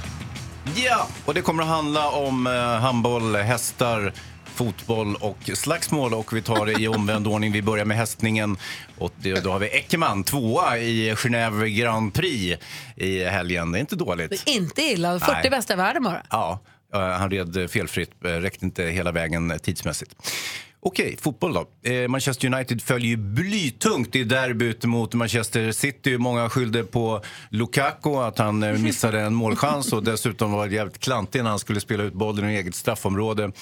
[0.75, 4.13] Ja, och det kommer att handla om eh, handboll, hästar,
[4.45, 6.15] fotboll och slagsmål.
[6.15, 7.53] Och vi tar det i omvänd ordning.
[7.53, 8.57] Vi börjar med hästningen.
[8.99, 12.65] Och då har vi Eckermann, tvåa i Genève Grand Prix
[12.97, 13.73] i helgen.
[13.73, 14.31] Det är inte dåligt.
[14.31, 15.21] Det är inte illa.
[15.21, 15.51] 40 Nej.
[15.51, 16.23] bästa i världen bara.
[16.31, 16.61] Ja,
[16.95, 20.15] eh, han red felfritt, eh, räckte inte hela vägen tidsmässigt.
[20.83, 21.91] Okej, fotboll då.
[21.91, 26.19] Eh, Manchester United följer ju blytungt i derbyt mot Manchester City.
[26.19, 31.43] Många skyllde på Lukaku, att han eh, missade en målchans och dessutom var jävligt klantig
[31.43, 33.53] när han skulle spela ut bollen i eget straffområde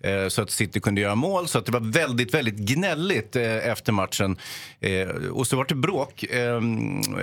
[0.00, 1.48] eh, så att City kunde göra mål.
[1.48, 4.36] Så att det var väldigt, väldigt gnälligt eh, efter matchen.
[4.80, 6.24] Eh, och så var det bråk.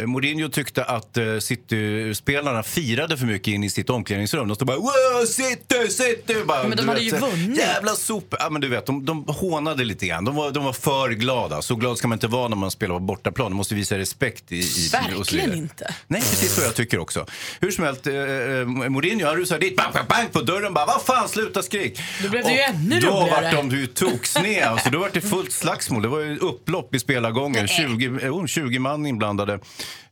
[0.05, 4.47] Mourinho tyckte att eh, City-spelarna firade för mycket in i sitt omklädningsrum.
[4.47, 7.57] De stod bara “Wow, City, City!” bara, Men de hade vet, ju vunnit.
[7.57, 8.39] Jävla sopor!
[8.41, 10.25] Ja, men du vet, de, de hånade lite grann.
[10.25, 11.61] De var, de var för glada.
[11.61, 13.51] Så glad ska man inte vara när man spelar på bortaplan.
[13.51, 14.51] De måste visa respekt.
[14.51, 15.93] I, i, Verkligen inte.
[16.07, 17.25] Nej, precis vad jag tycker också.
[17.59, 20.85] Hur som helst, eh, eh, Mourinho han rusade dit, bang, bang, bang på dörren bara
[20.85, 23.41] “Vad fan, sluta skrik!” Då blev det ju ännu Då roligare.
[23.41, 24.63] vart de ju toksned.
[24.63, 26.01] Alltså, då var det fullt slagsmål.
[26.01, 27.67] Det var ju upplopp i spelargången.
[27.67, 29.59] 20, jo, 20 man inblandade.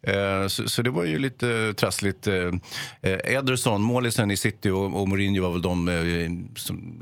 [0.08, 2.28] Eh, Så, så det var ju lite eh, trassligt.
[2.28, 2.34] Eh,
[3.02, 7.00] eh, Ederson, målisen i City och, och Mourinho var väl de eh, som,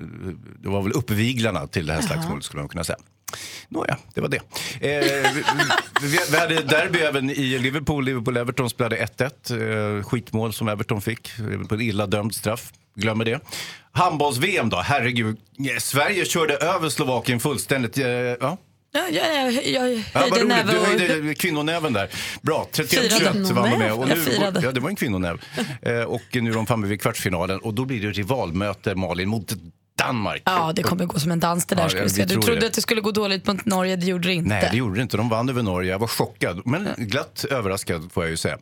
[0.64, 2.98] det var väl uppviglarna till det här slagsmålet skulle man kunna säga.
[3.70, 4.38] Nåja, det var det.
[4.38, 5.44] Eh, vi,
[6.02, 8.10] vi, vi hade derby även i Liverpool.
[8.10, 9.98] Liverpool-Everton spelade 1-1.
[9.98, 11.32] Eh, skitmål som Everton fick
[11.70, 12.72] på en illa dömd straff.
[12.96, 13.40] Glömmer det.
[13.92, 15.38] Handbolls-VM då, herregud.
[15.60, 17.98] Eh, Sverige körde över Slovakien fullständigt.
[17.98, 18.58] Eh, ja.
[18.94, 19.64] Ja, jag, jag,
[20.14, 20.48] Ja, höjde roligt.
[20.48, 22.10] näve Du höjde kvinnonäven där.
[22.42, 23.54] Bra, 31-21 Firade.
[23.54, 23.94] var man med.
[23.94, 24.16] Och nu,
[24.64, 25.42] ja, det var en kvinnonäv.
[25.82, 29.54] Eh, och nu är de framme vid kvartsfinalen och då blir det rivalmöte Malin mot
[29.96, 30.42] Danmark.
[30.46, 31.84] Ja, det kommer gå som en dans det där.
[31.84, 32.68] Ja, ska jag- Du trodde det.
[32.68, 34.50] att det skulle gå dåligt mot Norge, det gjorde det inte.
[34.50, 35.18] Nej, det gjorde det inte.
[35.18, 35.92] De vann över Norge.
[35.92, 38.58] Jag var chockad, men glatt överraskad får jag ju säga.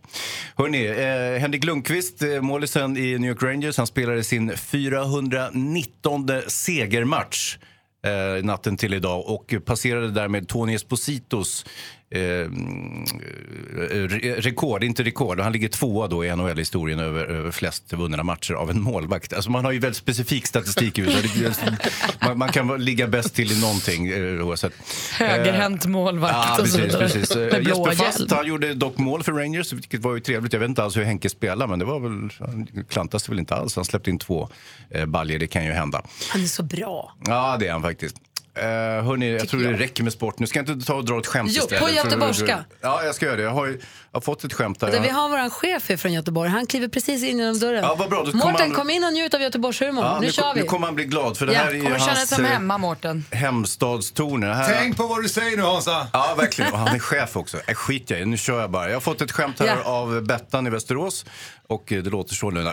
[0.55, 7.57] Hörrni, eh, Henrik Lundqvist, eh, målisen i New York Rangers, han spelade sin 419 segermatch
[8.05, 11.65] eh, natten till idag och passerade därmed Tony Espositos
[12.11, 15.39] eh, mm, eh, re- rekord, inte rekord.
[15.39, 19.33] Han ligger tvåa då i NHL-historien över, över flest vunna matcher av en målvakt.
[19.33, 21.65] Alltså man har ju väldigt specifik statistik i USA.
[21.65, 24.73] Det- Man, man kan ligga bäst till i någonting eh, oavsett.
[25.19, 26.95] Högerhänt målvakt Ja, och precis.
[26.95, 27.31] precis.
[27.31, 28.31] Eh, Med blå Jesper Fast hjälm.
[28.35, 30.53] han gjorde dock mål för Rangers, vilket var ju trevligt.
[30.53, 33.39] Jag vet inte alls hur Henke spelar, men det var väl, han klantade sig väl
[33.39, 33.75] inte alls.
[33.75, 34.49] Han släppte in två
[34.89, 36.01] eh, baljor, det kan ju hända.
[36.29, 37.15] Han är så bra.
[37.25, 38.15] Ja, det är han faktiskt.
[38.57, 38.63] Uh,
[39.05, 40.39] hörni, jag tror det räcker med sport.
[40.39, 41.83] Nu ska jag inte ta och dra ett skämt Jo, istället.
[41.83, 42.65] på göteborgska.
[42.81, 43.43] Ja, jag ska göra det.
[43.43, 43.75] Jag har, jag
[44.11, 44.87] har fått ett skämt där.
[44.87, 46.49] Alltså, vi har vår chef från Göteborg.
[46.49, 47.83] Han kliver precis in genom dörren.
[47.83, 48.23] Ja, vad bra.
[48.23, 50.05] Då Mårten, han- kom in och njut av Göteborgshumorn.
[50.05, 50.61] Ja, nu, nu, kör vi.
[50.61, 52.77] nu kommer han bli glad, för det Ja, här är känna hans som eh, hemma,
[52.77, 53.25] Mårten.
[53.31, 54.47] hemstadstoner.
[54.47, 56.07] Det Här, Tänk på vad du säger nu Hansa.
[56.13, 56.73] Ja, verkligen.
[56.73, 57.57] Och han är chef också.
[57.67, 58.87] Äh, skit jag i, nu kör jag bara.
[58.87, 59.89] Jag har fått ett skämt här Ja.
[59.89, 61.25] av Bettan i Västerås.
[61.67, 62.71] Och eh, det låter så nu.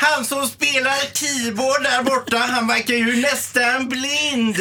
[0.00, 4.56] Han som spelar keyboard där borta, han verkar ju nästan blind.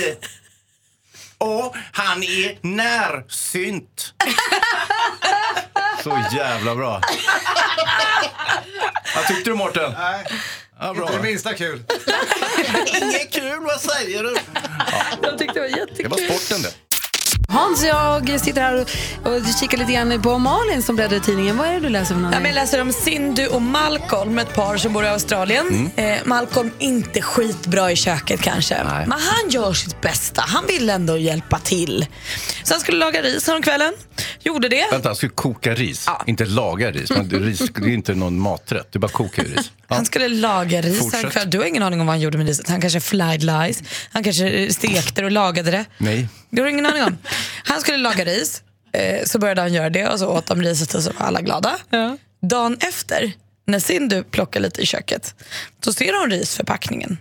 [1.38, 4.14] Och han är närsynt.
[6.04, 7.02] Så jävla bra.
[9.16, 9.94] Vad tyckte du Mårten?
[10.00, 10.26] Nej,
[10.82, 11.04] Ja, bra.
[11.06, 11.84] inte det minsta kul.
[13.02, 14.38] Inget kul, vad säger du?
[15.24, 16.04] Jag tyckte det var jättekul.
[16.04, 16.74] Det var sporten det.
[17.50, 18.82] Hans och jag sitter här och,
[19.32, 21.58] och kikar lite grann på Malin som bläddrar i tidningen.
[21.58, 22.42] Vad är det du läser för Ja, någonting?
[22.42, 25.68] men jag läser om Cindy och Malcolm, ett par som bor i Australien.
[25.96, 26.16] Mm.
[26.18, 30.42] Eh, Malcolm inte skitbra i köket kanske, men han gör sitt bästa.
[30.48, 32.06] Han vill ändå hjälpa till.
[32.64, 33.94] Så han skulle laga ris kvällen.
[34.42, 34.86] Gjorde det.
[34.92, 37.10] Vänta, han skulle koka ris, inte laga ris.
[37.10, 39.72] Men ris det är inte någon maträtt, du bara kokar ris.
[39.88, 39.96] Ja.
[39.96, 41.50] Han skulle laga ris kväll.
[41.50, 42.70] Du har ingen aning om vad han gjorde med riset.
[42.70, 43.84] Han kanske fried lice.
[44.12, 45.86] Han kanske eh, stekte och lagade det.
[45.98, 46.28] Nej.
[46.50, 47.18] Det har du ingen aning om.
[47.64, 50.94] Han skulle laga ris, eh, så började han göra det och så åt de riset
[50.94, 51.78] och så var alla glada.
[52.42, 53.34] Dagen efter,
[53.68, 55.36] när Cindy plockar lite i köket,
[55.84, 57.18] så ser hon risförpackningen.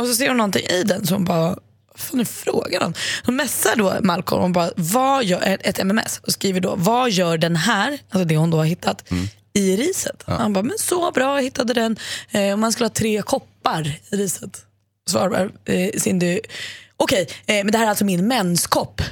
[0.00, 1.58] Och så ser hon någonting i den som bara, vad
[1.96, 2.94] fan är frågan om?
[3.24, 7.38] Hon messar då Malcolm och bara, vad gör, ett MMS och skriver då, vad gör
[7.38, 9.04] den här, alltså det hon då har hittat,
[9.52, 10.22] i riset?
[10.26, 11.96] Han bara, men så bra, jag hittade den.
[12.30, 14.62] Eh, man skulle ha tre koppar i riset.
[15.08, 16.40] Svarar eh, Cindy,
[17.04, 19.02] okej, eh, men det här är alltså min menskopp.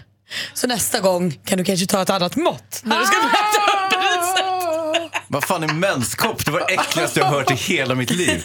[0.55, 3.52] Så nästa gång kan du kanske ta ett annat mått när du ska riset.
[5.33, 6.45] Vad fan är menskopp?
[6.45, 8.45] Det var det äckligaste jag har hört i hela mitt liv.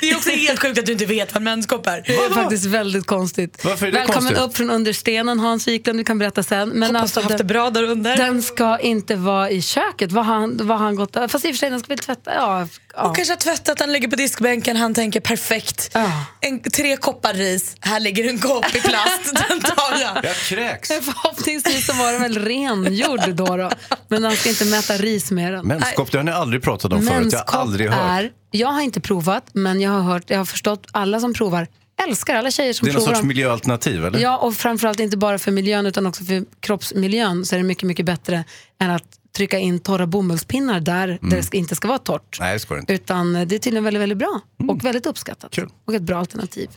[0.00, 2.02] Det är också helt sjukt att du inte vet vad en menskopp är.
[2.06, 3.64] Det är faktiskt väldigt konstigt.
[3.64, 4.38] Varför är det Välkommen konstigt?
[4.38, 6.68] upp från understenen Hans Wiklund, du kan berätta sen.
[6.68, 8.16] Men Hoppas alltså, du har haft det bra där under.
[8.16, 10.12] Den ska inte vara i köket.
[10.12, 11.98] Vad har han, vad har han gått Fast i och för sig, den ska väl
[11.98, 12.34] tvätta?
[12.34, 13.02] Ja, ja.
[13.02, 15.96] Och kanske har tvättat, han ligger på diskbänken, han tänker perfekt.
[16.40, 20.24] En, tre koppar ris, här ligger en kopp i plast, den tar jag.
[20.24, 20.88] Jag kräks.
[20.88, 23.70] Förhoppningsvis så var den väl rengjord då, då.
[24.08, 25.66] Men han ska inte mäta ris med den.
[25.66, 27.32] Menskopp, det har ni aldrig pratat om förut.
[27.32, 27.98] Jag har aldrig hört.
[28.20, 31.66] är, jag har inte provat, men jag har hört, jag har förstått alla som provar
[32.08, 33.28] älskar alla tjejer som Det är någon provar sorts dem.
[33.28, 34.18] miljöalternativ, eller?
[34.18, 37.84] Ja, och framförallt inte bara för miljön utan också för kroppsmiljön så är det mycket,
[37.84, 38.44] mycket bättre
[38.80, 39.02] än att
[39.36, 41.30] trycka in torra bomullspinnar där Mm.
[41.30, 42.36] det inte ska vara torrt.
[42.40, 42.92] Nej, det ska det inte.
[42.92, 45.58] Utan det är tydligen väldigt, väldigt bra och väldigt uppskattat.
[45.86, 46.68] Och ett bra alternativ.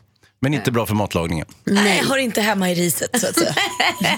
[0.44, 1.48] Men inte bra för matlagningen.
[1.64, 3.56] Nej, hör inte hemma i riset så att säga.